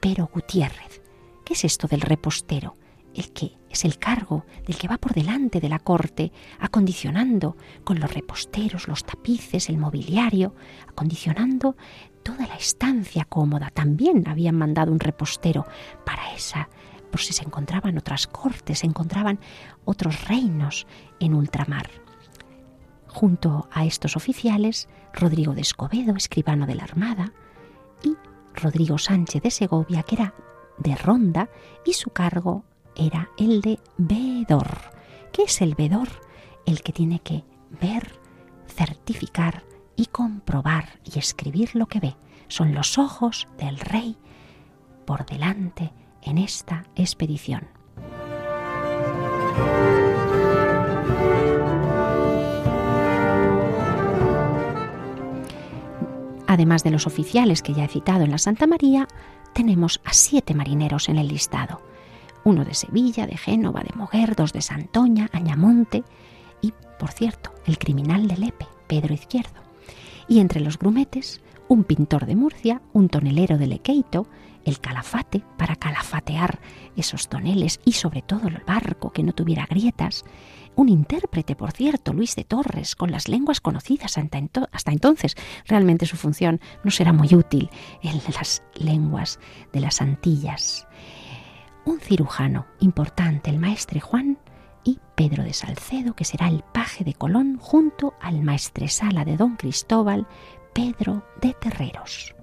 [0.00, 1.02] Pero Gutiérrez.
[1.44, 2.76] ¿Qué es esto del repostero?
[3.14, 8.00] El que es el cargo del que va por delante de la corte, acondicionando con
[8.00, 10.54] los reposteros, los tapices, el mobiliario,
[10.88, 11.76] acondicionando
[12.22, 13.70] toda la estancia cómoda.
[13.70, 15.66] También habían mandado un repostero
[16.04, 16.68] para esa
[17.10, 19.40] por si se encontraban otras cortes, se encontraban
[19.84, 20.86] otros reinos
[21.18, 21.90] en ultramar.
[23.08, 27.32] Junto a estos oficiales, Rodrigo de Escobedo, escribano de la Armada,
[28.02, 28.16] y
[28.54, 30.34] Rodrigo Sánchez de Segovia, que era
[30.78, 31.50] de Ronda,
[31.84, 32.64] y su cargo
[32.96, 34.78] era el de veedor.
[35.32, 36.08] ¿Qué es el veedor?
[36.66, 37.44] El que tiene que
[37.80, 38.20] ver,
[38.68, 39.64] certificar
[39.96, 42.16] y comprobar y escribir lo que ve.
[42.48, 44.16] Son los ojos del rey
[45.04, 47.68] por delante en esta expedición.
[56.46, 59.06] Además de los oficiales que ya he citado en la Santa María,
[59.52, 61.80] tenemos a siete marineros en el listado.
[62.42, 66.02] Uno de Sevilla, de Génova, de Moguer, dos de Santoña, Añamonte
[66.60, 69.60] y, por cierto, el criminal de Lepe, Pedro Izquierdo.
[70.26, 74.26] Y entre los grumetes, un pintor de Murcia, un tonelero de Lequeito,
[74.64, 76.60] el calafate para calafatear
[76.96, 80.24] esos toneles y sobre todo el barco que no tuviera grietas,
[80.76, 85.36] un intérprete, por cierto, Luis de Torres, con las lenguas conocidas hasta, entonces.
[85.66, 87.70] Realmente su función no será muy útil
[88.02, 89.38] en las lenguas
[89.72, 90.86] de las Antillas.
[91.84, 94.38] Un cirujano importante, el maestre Juan,
[94.84, 99.56] y Pedro de Salcedo, que será el paje de Colón, junto al maestresala de don
[99.56, 100.26] Cristóbal,
[100.72, 102.34] Pedro de Terreros.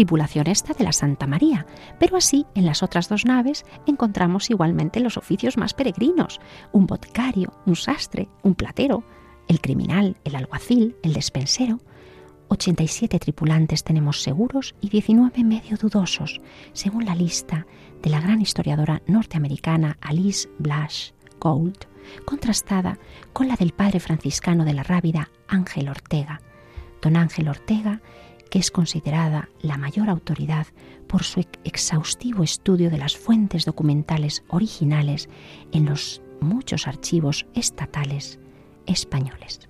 [0.00, 1.66] Tripulación esta de la Santa María,
[1.98, 6.40] pero así en las otras dos naves encontramos igualmente los oficios más peregrinos,
[6.72, 9.04] un boticario, un sastre, un platero,
[9.46, 11.80] el criminal, el alguacil, el despensero.
[12.48, 16.40] 87 tripulantes tenemos seguros y 19 medio dudosos,
[16.72, 17.66] según la lista
[18.02, 21.76] de la gran historiadora norteamericana Alice Blash Gold,
[22.24, 22.98] contrastada
[23.34, 26.40] con la del padre franciscano de la Rábida Ángel Ortega.
[27.02, 28.00] Don Ángel Ortega
[28.50, 30.66] que es considerada la mayor autoridad
[31.06, 35.28] por su exhaustivo estudio de las fuentes documentales originales
[35.72, 38.38] en los muchos archivos estatales
[38.86, 39.60] españoles.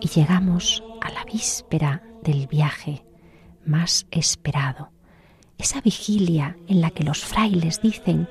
[0.00, 3.02] Y llegamos a la víspera del viaje
[3.66, 4.90] más esperado.
[5.58, 8.28] Esa vigilia en la que los frailes dicen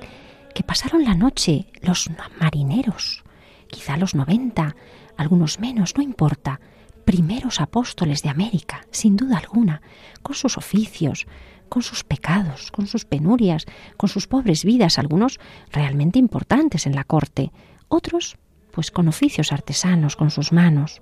[0.54, 2.08] que pasaron la noche los
[2.40, 3.24] marineros,
[3.68, 4.74] quizá los 90,
[5.16, 6.60] algunos menos, no importa,
[7.04, 9.82] primeros apóstoles de América, sin duda alguna,
[10.22, 11.26] con sus oficios,
[11.68, 13.66] con sus pecados, con sus penurias,
[13.96, 15.38] con sus pobres vidas, algunos
[15.72, 17.52] realmente importantes en la corte,
[17.88, 18.38] otros
[18.72, 21.00] pues con oficios artesanos, con sus manos.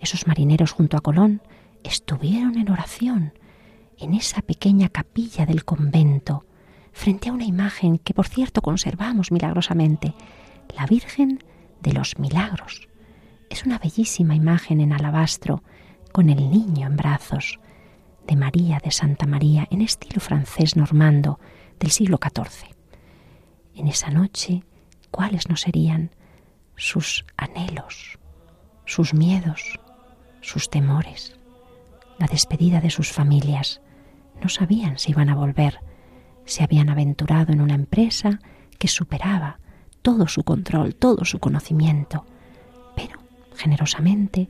[0.00, 1.42] Esos marineros junto a Colón
[1.84, 3.34] estuvieron en oración,
[4.00, 6.44] en esa pequeña capilla del convento,
[6.92, 10.14] frente a una imagen que por cierto conservamos milagrosamente,
[10.76, 11.42] la Virgen
[11.80, 12.88] de los Milagros.
[13.48, 15.62] Es una bellísima imagen en alabastro
[16.12, 17.60] con el niño en brazos
[18.26, 21.38] de María de Santa María en estilo francés normando
[21.78, 22.74] del siglo XIV.
[23.74, 24.62] En esa noche,
[25.10, 26.10] ¿cuáles no serían
[26.76, 28.18] sus anhelos,
[28.84, 29.78] sus miedos,
[30.40, 31.36] sus temores,
[32.18, 33.80] la despedida de sus familias,
[34.42, 35.80] no sabían si iban a volver.
[36.44, 38.40] Se habían aventurado en una empresa
[38.78, 39.60] que superaba
[40.02, 42.24] todo su control, todo su conocimiento.
[42.96, 43.20] Pero,
[43.54, 44.48] generosamente,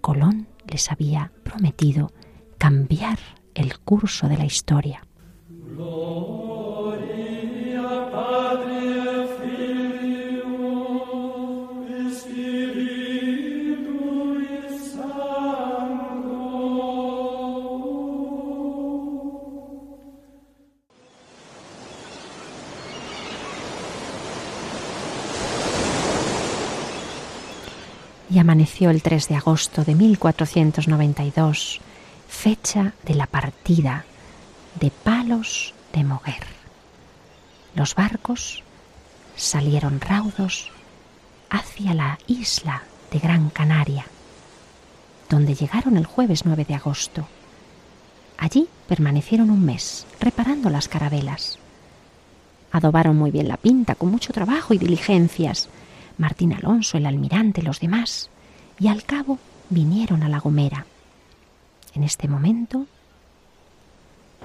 [0.00, 2.12] Colón les había prometido
[2.58, 3.18] cambiar
[3.54, 5.06] el curso de la historia.
[28.44, 31.80] Amaneció el 3 de agosto de 1492,
[32.28, 34.04] fecha de la partida
[34.78, 36.44] de Palos de Moguer.
[37.74, 38.62] Los barcos
[39.34, 40.70] salieron raudos
[41.48, 44.04] hacia la isla de Gran Canaria,
[45.30, 47.26] donde llegaron el jueves 9 de agosto.
[48.36, 51.58] Allí permanecieron un mes, reparando las carabelas.
[52.72, 55.70] Adobaron muy bien la pinta, con mucho trabajo y diligencias,
[56.18, 58.30] Martín Alonso, el almirante, los demás,
[58.78, 59.38] y al cabo
[59.70, 60.86] vinieron a La Gomera.
[61.94, 62.86] En este momento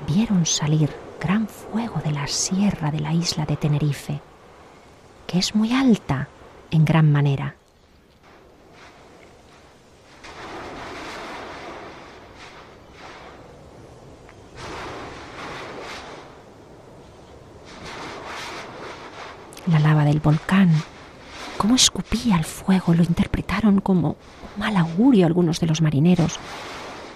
[0.08, 4.22] vieron salir gran fuego de la sierra de la isla de Tenerife,
[5.28, 6.28] que es muy alta
[6.72, 7.56] en gran manera.
[19.68, 20.72] La lava del volcán
[21.60, 24.16] cómo escupía el fuego, lo interpretaron como
[24.57, 26.39] mal augurio algunos de los marineros,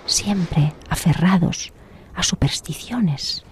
[0.05, 1.71] siempre aferrados
[2.13, 3.45] a supersticiones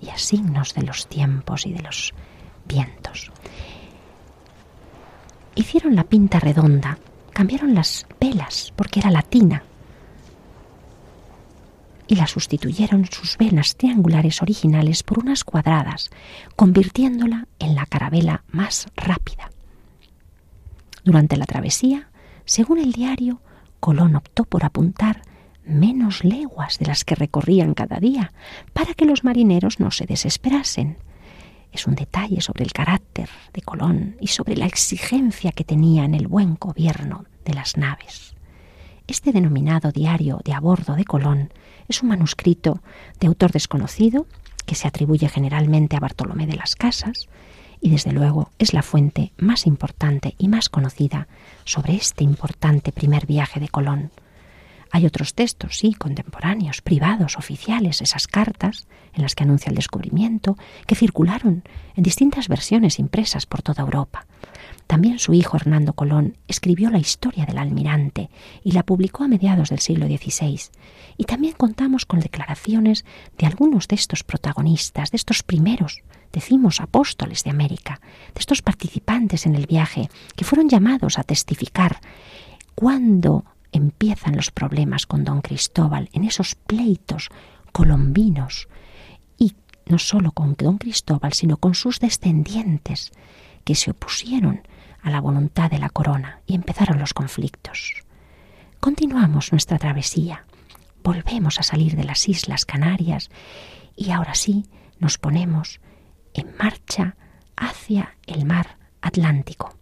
[0.00, 2.14] y a signos de los tiempos y de los
[2.64, 3.32] vientos.
[5.56, 6.98] Hicieron la pinta redonda,
[7.32, 9.64] cambiaron las velas porque era latina
[12.12, 16.10] y la sustituyeron sus venas triangulares originales por unas cuadradas,
[16.56, 19.50] convirtiéndola en la carabela más rápida.
[21.04, 22.10] Durante la travesía,
[22.44, 23.40] según el diario,
[23.80, 25.22] Colón optó por apuntar
[25.64, 28.34] menos leguas de las que recorrían cada día,
[28.74, 30.98] para que los marineros no se desesperasen.
[31.72, 36.14] Es un detalle sobre el carácter de Colón y sobre la exigencia que tenía en
[36.14, 38.34] el buen gobierno de las naves.
[39.06, 41.50] Este denominado diario de a bordo de Colón
[41.88, 42.80] es un manuscrito
[43.20, 44.26] de autor desconocido
[44.66, 47.28] que se atribuye generalmente a Bartolomé de las Casas
[47.80, 51.26] y desde luego es la fuente más importante y más conocida
[51.64, 54.10] sobre este importante primer viaje de Colón.
[54.94, 60.58] Hay otros textos, sí, contemporáneos, privados, oficiales, esas cartas en las que anuncia el descubrimiento,
[60.86, 61.64] que circularon
[61.96, 64.26] en distintas versiones impresas por toda Europa.
[64.86, 68.28] También su hijo Hernando Colón escribió la historia del almirante
[68.62, 70.60] y la publicó a mediados del siglo XVI.
[71.16, 73.06] Y también contamos con declaraciones
[73.38, 76.02] de algunos de estos protagonistas, de estos primeros,
[76.34, 78.02] decimos apóstoles de América,
[78.34, 82.00] de estos participantes en el viaje, que fueron llamados a testificar
[82.74, 87.30] cuando empiezan los problemas con don Cristóbal en esos pleitos
[87.72, 88.68] colombinos
[89.38, 89.56] y
[89.86, 93.10] no solo con don Cristóbal, sino con sus descendientes
[93.64, 94.62] que se opusieron
[95.02, 98.02] a la voluntad de la corona y empezaron los conflictos.
[98.78, 100.44] Continuamos nuestra travesía,
[101.02, 103.30] volvemos a salir de las Islas Canarias
[103.96, 104.66] y ahora sí
[104.98, 105.80] nos ponemos
[106.34, 107.16] en marcha
[107.56, 109.74] hacia el mar Atlántico.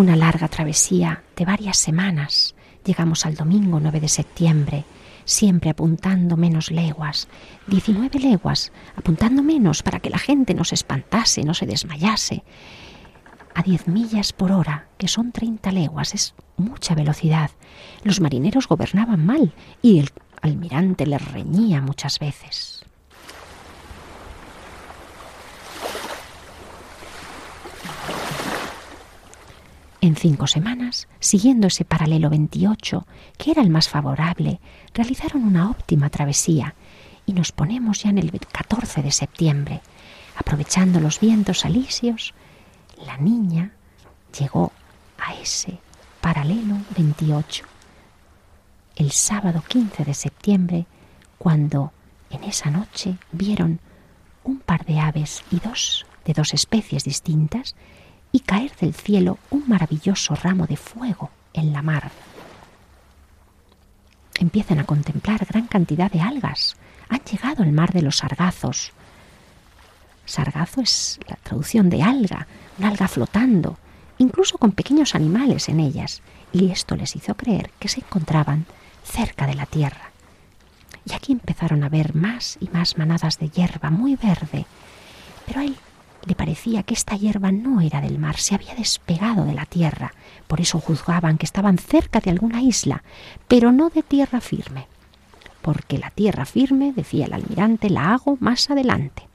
[0.00, 2.54] Una larga travesía de varias semanas.
[2.86, 4.86] Llegamos al domingo 9 de septiembre,
[5.26, 7.28] siempre apuntando menos leguas,
[7.66, 12.44] 19 leguas, apuntando menos para que la gente no se espantase, no se desmayase.
[13.54, 17.50] A 10 millas por hora, que son 30 leguas, es mucha velocidad.
[18.02, 20.08] Los marineros gobernaban mal y el
[20.40, 22.79] almirante les reñía muchas veces.
[30.02, 34.58] En cinco semanas, siguiendo ese paralelo 28, que era el más favorable,
[34.94, 36.74] realizaron una óptima travesía
[37.26, 39.82] y nos ponemos ya en el 14 de septiembre.
[40.36, 42.32] Aprovechando los vientos alisios,
[43.04, 43.72] la niña
[44.38, 44.72] llegó
[45.18, 45.78] a ese
[46.22, 47.64] paralelo 28.
[48.96, 50.86] El sábado 15 de septiembre,
[51.36, 51.92] cuando
[52.30, 53.80] en esa noche vieron
[54.44, 57.74] un par de aves y dos de dos especies distintas
[58.32, 62.10] y caer del cielo un maravilloso ramo de fuego en la mar.
[64.38, 66.76] Empiezan a contemplar gran cantidad de algas.
[67.08, 68.92] Han llegado al mar de los sargazos.
[70.24, 72.46] Sargazo es la traducción de alga,
[72.78, 73.78] una alga flotando,
[74.18, 76.22] incluso con pequeños animales en ellas,
[76.52, 78.64] y esto les hizo creer que se encontraban
[79.04, 80.10] cerca de la tierra.
[81.04, 84.66] Y aquí empezaron a ver más y más manadas de hierba muy verde,
[85.46, 85.76] pero hay
[86.26, 90.12] le parecía que esta hierba no era del mar, se había despegado de la tierra.
[90.46, 93.02] Por eso juzgaban que estaban cerca de alguna isla,
[93.48, 94.86] pero no de tierra firme.
[95.62, 99.28] Porque la tierra firme, decía el almirante, la hago más adelante.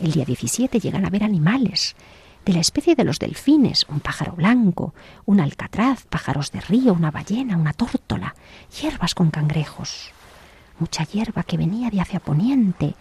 [0.00, 1.96] El día 17 llegan a ver animales,
[2.44, 4.94] de la especie de los delfines, un pájaro blanco,
[5.26, 8.34] un alcatraz, pájaros de río, una ballena, una tórtola,
[8.80, 10.12] hierbas con cangrejos.
[10.78, 12.94] Mucha hierba que venía de hacia poniente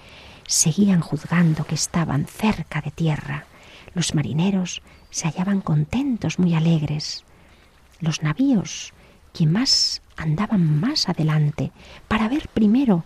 [0.48, 3.46] seguían juzgando que estaban cerca de tierra.
[3.94, 4.82] Los marineros
[5.12, 7.24] se hallaban contentos, muy alegres.
[8.00, 8.94] Los navíos,
[9.34, 11.72] quien más andaban más adelante,
[12.08, 13.04] para ver primero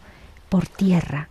[0.48, 1.28] por tierra,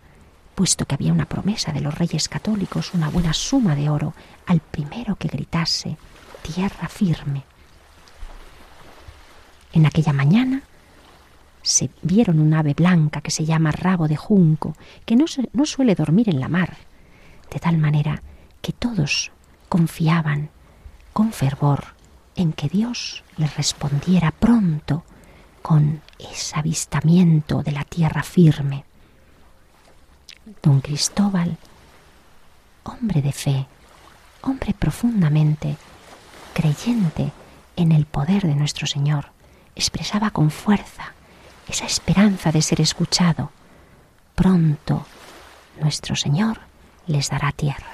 [0.53, 4.13] puesto que había una promesa de los reyes católicos, una buena suma de oro,
[4.45, 5.97] al primero que gritase
[6.41, 7.43] tierra firme.
[9.73, 10.63] En aquella mañana
[11.61, 15.95] se vieron un ave blanca que se llama rabo de junco, que no, no suele
[15.95, 16.77] dormir en la mar,
[17.51, 18.21] de tal manera
[18.61, 19.31] que todos
[19.69, 20.49] confiaban
[21.13, 21.95] con fervor
[22.35, 25.03] en que Dios les respondiera pronto
[25.61, 28.85] con ese avistamiento de la tierra firme.
[30.63, 31.57] Don Cristóbal,
[32.83, 33.67] hombre de fe,
[34.41, 35.77] hombre profundamente
[36.53, 37.31] creyente
[37.75, 39.27] en el poder de nuestro Señor,
[39.75, 41.13] expresaba con fuerza
[41.71, 43.49] esa esperanza de ser escuchado.
[44.35, 45.05] Pronto
[45.79, 46.59] nuestro Señor
[47.07, 47.93] les dará tierra.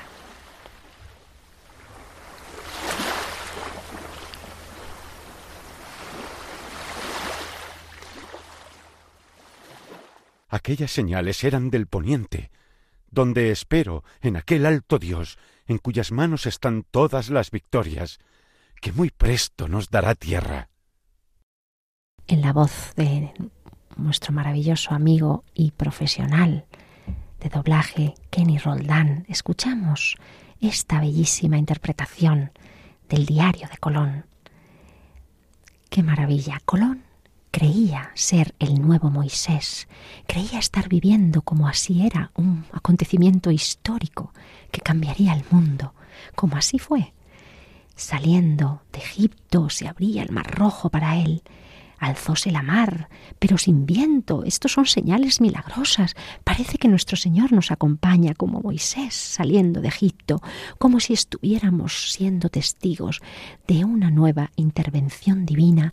[10.49, 12.49] Aquellas señales eran del poniente,
[13.11, 18.17] donde espero en aquel alto Dios, en cuyas manos están todas las victorias,
[18.82, 20.69] que muy presto nos dará tierra.
[22.25, 23.34] En la voz de
[23.98, 26.66] nuestro maravilloso amigo y profesional
[27.39, 30.16] de doblaje, Kenny Roldán, escuchamos
[30.60, 32.52] esta bellísima interpretación
[33.10, 34.26] del diario de Colón.
[35.89, 36.60] ¡Qué maravilla!
[36.66, 37.04] Colón
[37.52, 39.88] creía ser el nuevo Moisés,
[40.28, 44.34] creía estar viviendo como así era un acontecimiento histórico
[44.72, 45.93] que cambiaría el mundo,
[46.36, 47.14] como así fue.
[47.95, 51.41] Saliendo de Egipto se abría el mar rojo para él,
[52.00, 54.43] Alzóse la mar, pero sin viento.
[54.43, 56.16] Estos son señales milagrosas.
[56.43, 60.41] Parece que nuestro Señor nos acompaña como Moisés saliendo de Egipto,
[60.78, 63.22] como si estuviéramos siendo testigos
[63.68, 65.91] de una nueva intervención divina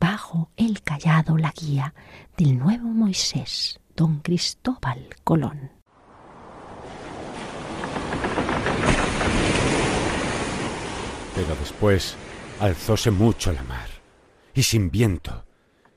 [0.00, 1.94] bajo el callado, la guía
[2.36, 5.72] del nuevo Moisés, don Cristóbal Colón.
[11.34, 12.16] Pero después
[12.60, 13.88] alzóse mucho la mar,
[14.58, 15.44] y sin viento,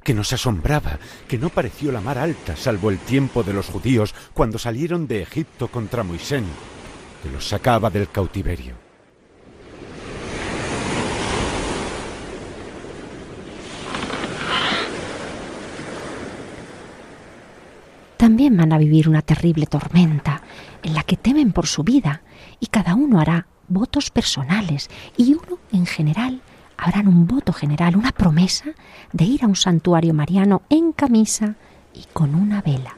[0.03, 4.13] que nos asombraba, que no pareció la mar alta, salvo el tiempo de los judíos
[4.35, 6.43] cuando salieron de Egipto contra Moisés,
[7.23, 8.75] que los sacaba del cautiverio.
[18.15, 20.43] También van a vivir una terrible tormenta
[20.83, 22.21] en la que temen por su vida
[22.59, 26.43] y cada uno hará votos personales y uno en general
[26.81, 28.65] harán un voto general, una promesa
[29.13, 31.53] de ir a un santuario mariano en camisa
[31.93, 32.97] y con una vela.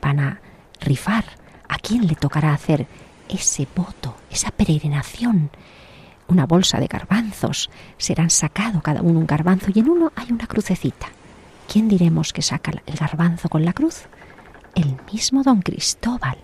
[0.00, 0.40] Van a
[0.80, 1.24] rifar
[1.68, 2.86] a quién le tocará hacer
[3.28, 5.50] ese voto, esa peregrinación.
[6.28, 7.68] Una bolsa de garbanzos,
[7.98, 11.08] serán sacado cada uno un garbanzo y en uno hay una crucecita.
[11.70, 14.02] ¿Quién diremos que saca el garbanzo con la cruz?
[14.76, 16.38] El mismo don Cristóbal,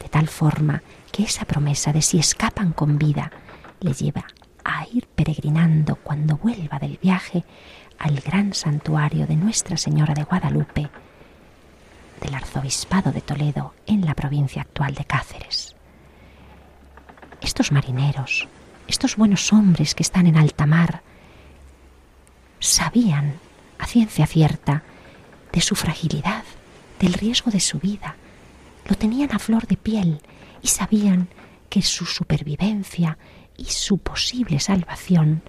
[0.00, 0.82] de tal forma
[1.12, 3.30] que esa promesa de si escapan con vida
[3.80, 4.24] le lleva
[4.64, 7.44] a ir peregrinando cuando vuelva del viaje
[7.98, 10.90] al gran santuario de Nuestra Señora de Guadalupe
[12.20, 15.74] del Arzobispado de Toledo en la provincia actual de Cáceres.
[17.40, 18.48] Estos marineros,
[18.86, 21.02] estos buenos hombres que están en alta mar,
[22.60, 23.34] sabían
[23.78, 24.84] a ciencia cierta
[25.52, 26.44] de su fragilidad,
[27.00, 28.14] del riesgo de su vida,
[28.86, 30.20] lo tenían a flor de piel
[30.62, 31.28] y sabían
[31.68, 33.18] que su supervivencia
[33.56, 35.42] y su posible salvación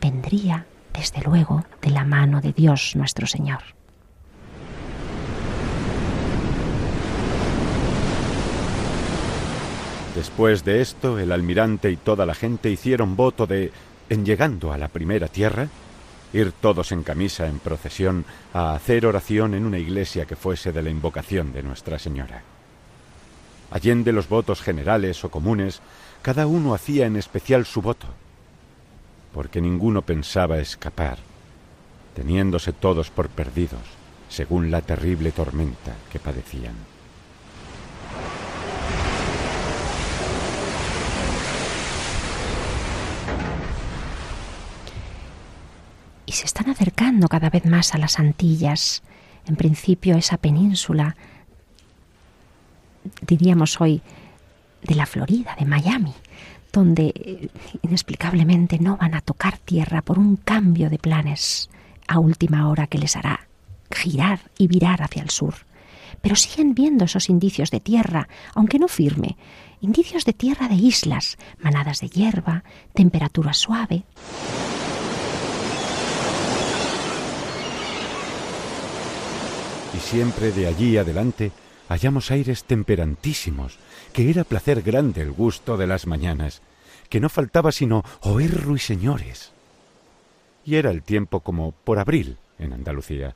[0.00, 3.62] vendría, desde luego, de la mano de Dios nuestro Señor.
[10.14, 13.72] Después de esto, el almirante y toda la gente hicieron voto de,
[14.10, 15.68] en llegando a la primera tierra,
[16.34, 20.82] ir todos en camisa en procesión a hacer oración en una iglesia que fuese de
[20.82, 22.42] la invocación de Nuestra Señora.
[23.70, 25.80] Allende los votos generales o comunes,
[26.22, 28.06] cada uno hacía en especial su voto,
[29.34, 31.18] porque ninguno pensaba escapar,
[32.14, 33.82] teniéndose todos por perdidos,
[34.28, 36.74] según la terrible tormenta que padecían.
[46.24, 49.02] Y se están acercando cada vez más a las Antillas,
[49.44, 51.16] en principio esa península
[53.26, 54.02] diríamos hoy,
[54.82, 56.14] de la Florida, de Miami,
[56.72, 57.48] donde eh,
[57.82, 61.70] inexplicablemente no van a tocar tierra por un cambio de planes
[62.08, 63.48] a última hora que les hará
[63.90, 65.54] girar y virar hacia el sur.
[66.20, 69.36] Pero siguen viendo esos indicios de tierra, aunque no firme,
[69.80, 72.64] indicios de tierra de islas, manadas de hierba,
[72.94, 74.04] temperatura suave.
[79.94, 81.52] Y siempre de allí adelante
[81.88, 83.78] hallamos aires temperantísimos,
[84.12, 86.62] que era placer grande el gusto de las mañanas,
[87.08, 89.52] que no faltaba sino oír ruiseñores.
[90.64, 93.34] Y era el tiempo como por abril en Andalucía.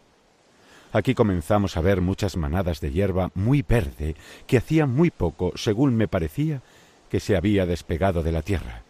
[0.93, 4.17] Aquí comenzamos a ver muchas manadas de hierba muy verde
[4.47, 6.63] que hacía muy poco, según me parecía,
[7.11, 8.83] que se había despegado de la tierra,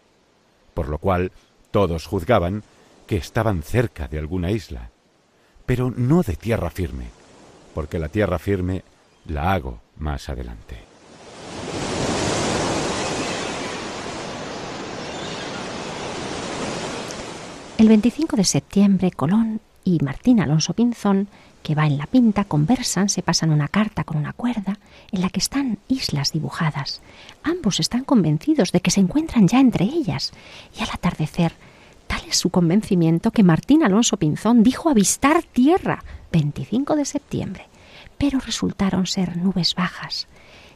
[0.75, 1.33] por lo cual
[1.71, 2.63] todos juzgaban
[3.07, 4.91] que estaban cerca de alguna isla,
[5.65, 7.07] pero no de tierra firme,
[7.75, 8.85] porque la tierra firme
[9.29, 10.79] la hago más adelante.
[17.79, 21.29] El 25 de septiembre, Colón y Martín Alonso Pinzón,
[21.63, 24.79] que va en la pinta, conversan, se pasan una carta con una cuerda
[25.13, 27.03] en la que están islas dibujadas.
[27.43, 30.33] Ambos están convencidos de que se encuentran ya entre ellas,
[30.79, 31.53] y al atardecer,
[32.07, 36.03] tal es su convencimiento que Martín Alonso Pinzón dijo avistar tierra
[36.33, 37.67] 25 de septiembre
[38.19, 40.29] pero resultaron ser nubes bajas.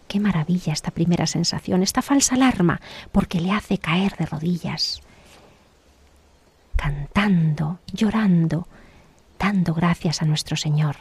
[0.09, 2.81] Qué maravilla esta primera sensación, esta falsa alarma,
[3.13, 5.01] porque le hace caer de rodillas,
[6.77, 8.67] cantando, llorando,
[9.39, 10.97] dando gracias a nuestro Señor,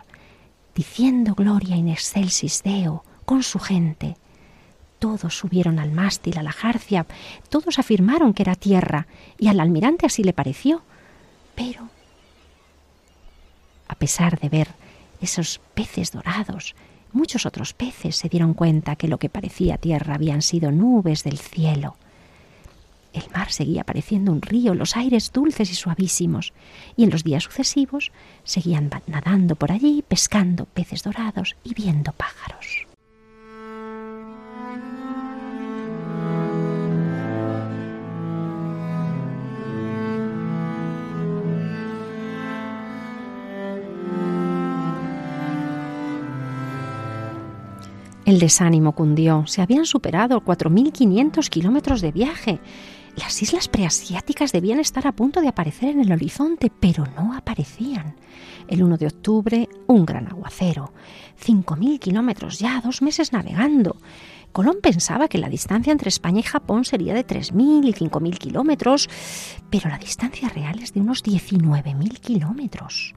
[0.75, 4.15] diciendo gloria in excelsis Deo con su gente.
[4.99, 7.05] Todos subieron al mástil, a la jarcia,
[7.49, 10.83] todos afirmaron que era tierra, y al almirante así le pareció.
[11.55, 11.89] Pero,
[13.87, 14.67] a pesar de ver
[15.21, 16.75] esos peces dorados.
[17.11, 21.39] Muchos otros peces se dieron cuenta que lo que parecía tierra habían sido nubes del
[21.39, 21.95] cielo.
[23.13, 26.53] El mar seguía pareciendo un río, los aires dulces y suavísimos,
[26.95, 28.11] y en los días sucesivos
[28.43, 32.88] seguían nadando por allí, pescando peces dorados y viendo pájaros.
[48.29, 49.47] El desánimo cundió.
[49.47, 52.59] Se habían superado 4.500 kilómetros de viaje.
[53.15, 58.17] Las islas preasiáticas debían estar a punto de aparecer en el horizonte, pero no aparecían.
[58.67, 60.93] El 1 de octubre, un gran aguacero.
[61.43, 63.97] 5.000 kilómetros ya, dos meses navegando.
[64.51, 69.09] Colón pensaba que la distancia entre España y Japón sería de 3.000 y 5.000 kilómetros,
[69.71, 73.15] pero la distancia real es de unos 19.000 kilómetros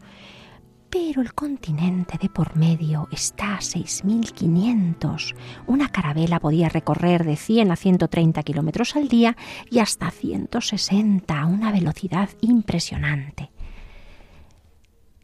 [0.93, 5.35] pero el continente de por medio está a 6.500.
[5.67, 9.35] Una carabela podía recorrer de 100 a 130 kilómetros al día
[9.71, 13.51] y hasta 160 a una velocidad impresionante.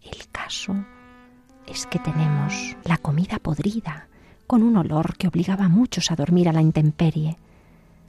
[0.02, 0.74] El caso
[1.66, 4.08] es que tenemos la comida podrida,
[4.46, 7.36] con un olor que obligaba a muchos a dormir a la intemperie.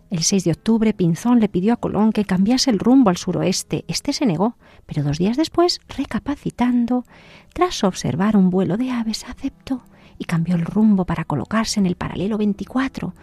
[0.10, 3.86] El 6 de octubre Pinzón le pidió a Colón que cambiase el rumbo al suroeste.
[3.88, 4.56] Este se negó,
[4.88, 7.06] pero dos días después, recapacitando,
[7.54, 9.84] tras observar un vuelo de aves, aceptó
[10.18, 13.14] y cambió el rumbo para colocarse en el paralelo 24,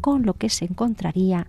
[0.00, 1.48] con lo que se encontraría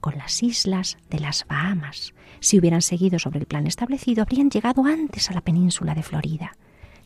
[0.00, 2.12] con las islas de las Bahamas.
[2.40, 6.56] Si hubieran seguido sobre el plan establecido, habrían llegado antes a la península de Florida.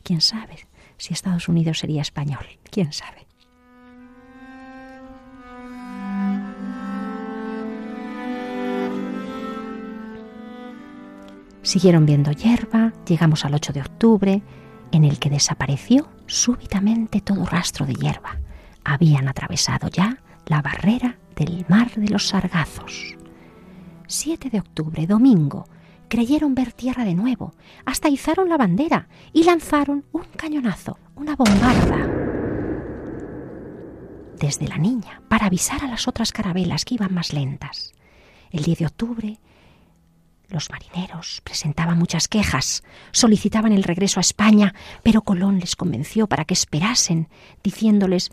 [0.02, 0.66] ¿Quién sabe
[0.96, 2.46] si Estados Unidos sería español?
[2.70, 3.29] ¿Quién sabe?
[11.62, 14.42] Siguieron viendo hierba, llegamos al 8 de octubre,
[14.92, 18.40] en el que desapareció súbitamente todo rastro de hierba.
[18.84, 23.16] Habían atravesado ya la barrera del mar de los sargazos.
[24.06, 25.66] 7 de octubre, domingo,
[26.08, 27.54] creyeron ver tierra de nuevo,
[27.84, 32.20] hasta izaron la bandera y lanzaron un cañonazo, una bombarda
[34.40, 37.92] desde la niña para avisar a las otras carabelas que iban más lentas.
[38.50, 39.40] El 10 de octubre
[40.50, 42.82] los marineros presentaban muchas quejas,
[43.12, 47.28] solicitaban el regreso a España, pero Colón les convenció para que esperasen,
[47.62, 48.30] diciéndoles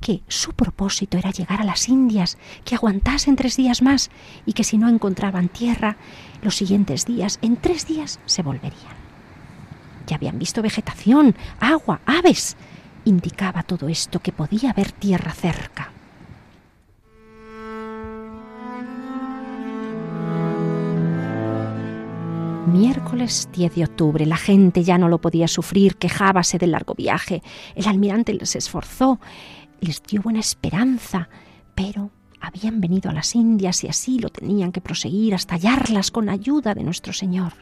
[0.00, 4.10] que su propósito era llegar a las Indias, que aguantasen tres días más
[4.46, 5.96] y que si no encontraban tierra,
[6.42, 8.96] los siguientes días, en tres días, se volverían.
[10.06, 12.56] Ya habían visto vegetación, agua, aves.
[13.04, 15.92] Indicaba todo esto que podía haber tierra cerca.
[22.68, 24.26] Miércoles 10 de octubre.
[24.26, 27.42] La gente ya no lo podía sufrir, quejábase del largo viaje.
[27.74, 29.18] El almirante les esforzó,
[29.80, 31.28] les dio buena esperanza,
[31.74, 32.10] pero
[32.40, 36.74] habían venido a las Indias y así lo tenían que proseguir hasta hallarlas con ayuda
[36.74, 37.54] de nuestro Señor.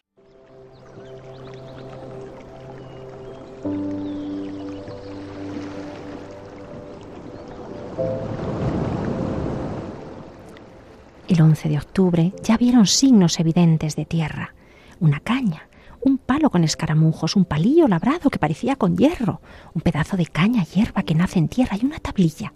[11.29, 14.56] El 11 de octubre ya vieron signos evidentes de tierra
[14.99, 15.67] una caña,
[16.01, 19.41] un palo con escaramujos, un palillo labrado que parecía con hierro,
[19.73, 22.53] un pedazo de caña hierba que nace en tierra y una tablilla.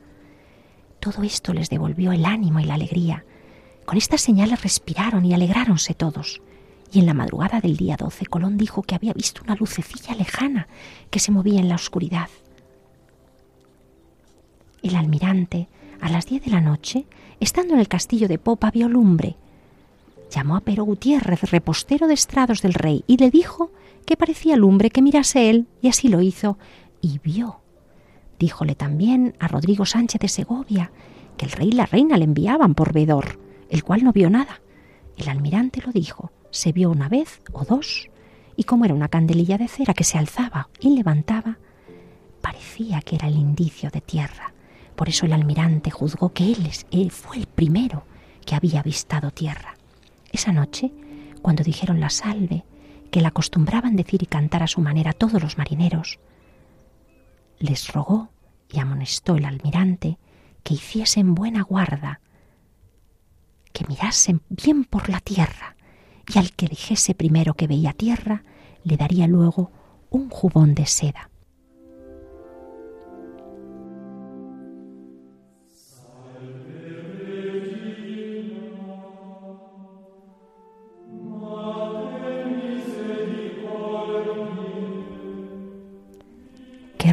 [0.99, 3.25] Todo esto les devolvió el ánimo y la alegría.
[3.85, 6.41] Con estas señales respiraron y alegráronse todos.
[6.93, 10.67] Y en la madrugada del día 12 Colón dijo que había visto una lucecilla lejana
[11.09, 12.29] que se movía en la oscuridad.
[14.83, 15.67] El almirante,
[15.99, 17.05] a las diez de la noche,
[17.39, 19.37] estando en el castillo de Popa, vio lumbre
[20.32, 23.71] llamó a Pero Gutiérrez, repostero de estrados del rey, y le dijo
[24.05, 26.57] que parecía lumbre que mirase él, y así lo hizo,
[27.01, 27.59] y vio.
[28.39, 30.91] Díjole también a Rodrigo Sánchez de Segovia
[31.38, 34.61] que el rey y la reina le enviaban por vedor, el cual no vio nada.
[35.17, 38.09] El almirante lo dijo, se vio una vez o dos,
[38.55, 41.59] y como era una candelilla de cera que se alzaba y levantaba,
[42.41, 44.53] parecía que era el indicio de tierra.
[44.95, 48.03] Por eso el almirante juzgó que él, él fue el primero
[48.45, 49.75] que había avistado tierra.
[50.32, 50.91] Esa noche,
[51.41, 52.63] cuando dijeron la salve,
[53.11, 56.19] que la acostumbraban decir y cantar a su manera todos los marineros,
[57.59, 58.29] les rogó
[58.69, 60.17] y amonestó el almirante
[60.63, 62.21] que hiciesen buena guarda,
[63.73, 65.75] que mirasen bien por la tierra,
[66.34, 68.43] y al que dijese primero que veía tierra,
[68.84, 69.71] le daría luego
[70.09, 71.30] un jubón de seda.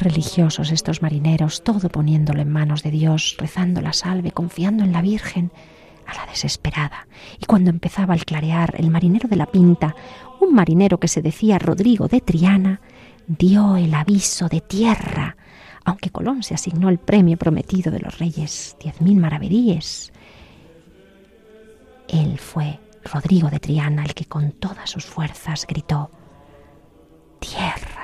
[0.09, 5.03] Religiosos estos marineros, todo poniéndolo en manos de Dios, rezando la salve, confiando en la
[5.03, 5.53] Virgen,
[6.07, 7.07] a la desesperada.
[7.39, 9.95] Y cuando empezaba el clarear, el marinero de la Pinta,
[10.41, 12.81] un marinero que se decía Rodrigo de Triana,
[13.27, 15.37] dio el aviso de tierra,
[15.85, 20.13] aunque Colón se asignó el premio prometido de los reyes, diez mil maravedíes.
[22.09, 26.11] Él fue Rodrigo de Triana el que con todas sus fuerzas gritó,
[27.39, 27.98] tierra.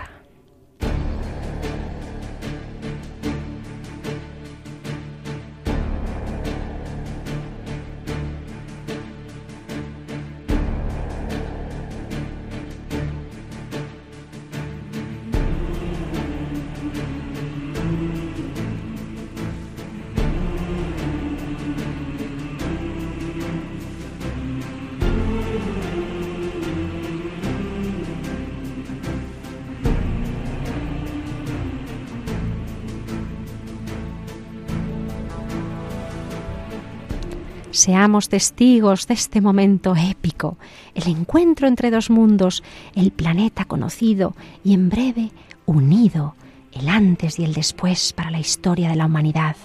[37.74, 40.58] Seamos testigos de este momento épico,
[40.94, 42.62] el encuentro entre dos mundos,
[42.94, 45.32] el planeta conocido y en breve
[45.66, 46.36] unido,
[46.70, 49.56] el antes y el después para la historia de la humanidad.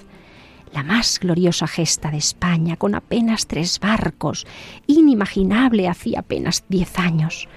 [0.73, 4.47] La más gloriosa gesta de España con apenas tres barcos,
[4.87, 7.47] inimaginable hacía apenas diez años.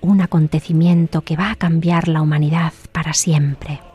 [0.00, 3.91] Un acontecimiento que va a cambiar la humanidad para siempre.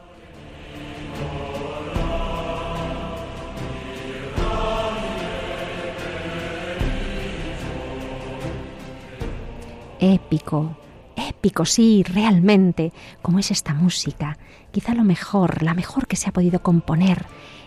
[10.00, 10.78] Épico,
[11.16, 14.38] épico, sí, realmente, como es esta música,
[14.72, 17.26] quizá lo mejor, la mejor que se ha podido componer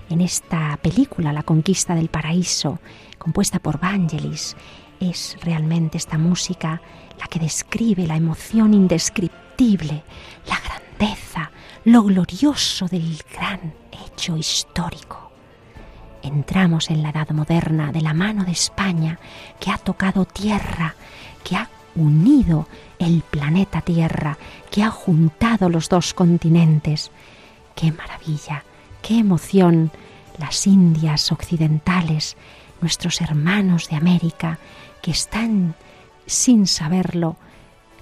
[0.08, 2.80] en esta película, La conquista del paraíso,
[3.18, 4.56] compuesta por Vangelis,
[4.98, 6.82] es realmente esta música
[7.18, 10.02] la que describe la emoción indescriptible,
[10.46, 11.50] la grandeza,
[11.84, 13.72] lo glorioso del gran
[14.04, 15.30] hecho histórico.
[16.22, 19.18] Entramos en la edad moderna de la mano de España
[19.58, 20.94] que ha tocado tierra,
[21.42, 22.66] que ha unido
[22.98, 24.38] el planeta Tierra,
[24.70, 27.10] que ha juntado los dos continentes.
[27.74, 28.64] ¡Qué maravilla!
[29.02, 29.90] ¡Qué emoción!
[30.38, 32.36] Las Indias occidentales,
[32.80, 34.58] nuestros hermanos de América,
[35.02, 35.74] que están,
[36.26, 37.36] sin saberlo,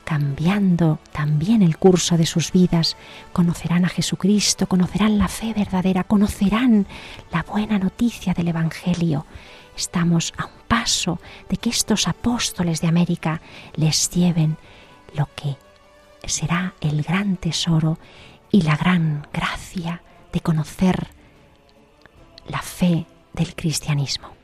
[0.04, 2.96] cambiando también el curso de sus vidas,
[3.32, 6.86] conocerán a Jesucristo, conocerán la fe verdadera, conocerán
[7.32, 9.26] la buena noticia del Evangelio,
[9.78, 13.40] Estamos a un paso de que estos apóstoles de América
[13.74, 14.56] les lleven
[15.14, 15.56] lo que
[16.28, 17.98] será el gran tesoro
[18.50, 20.02] y la gran gracia
[20.32, 21.08] de conocer
[22.46, 24.37] la fe del cristianismo.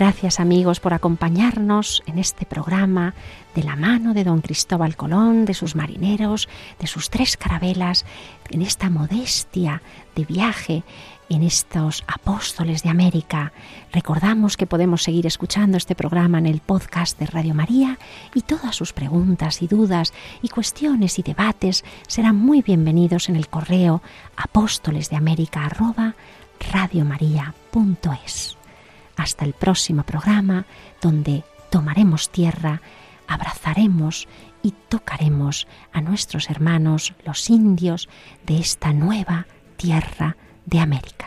[0.00, 3.12] Gracias amigos por acompañarnos en este programa
[3.54, 6.48] de la mano de don Cristóbal Colón, de sus marineros,
[6.78, 8.06] de sus tres carabelas,
[8.48, 9.82] en esta modestia
[10.16, 10.84] de viaje
[11.28, 13.52] en estos apóstoles de América.
[13.92, 17.98] Recordamos que podemos seguir escuchando este programa en el podcast de Radio María
[18.34, 23.48] y todas sus preguntas y dudas y cuestiones y debates serán muy bienvenidos en el
[23.48, 24.00] correo
[24.34, 25.70] apóstoles de América
[29.20, 30.66] hasta el próximo programa
[31.00, 32.80] donde tomaremos tierra,
[33.26, 34.28] abrazaremos
[34.62, 38.08] y tocaremos a nuestros hermanos los indios
[38.46, 39.46] de esta nueva
[39.76, 41.26] tierra de América.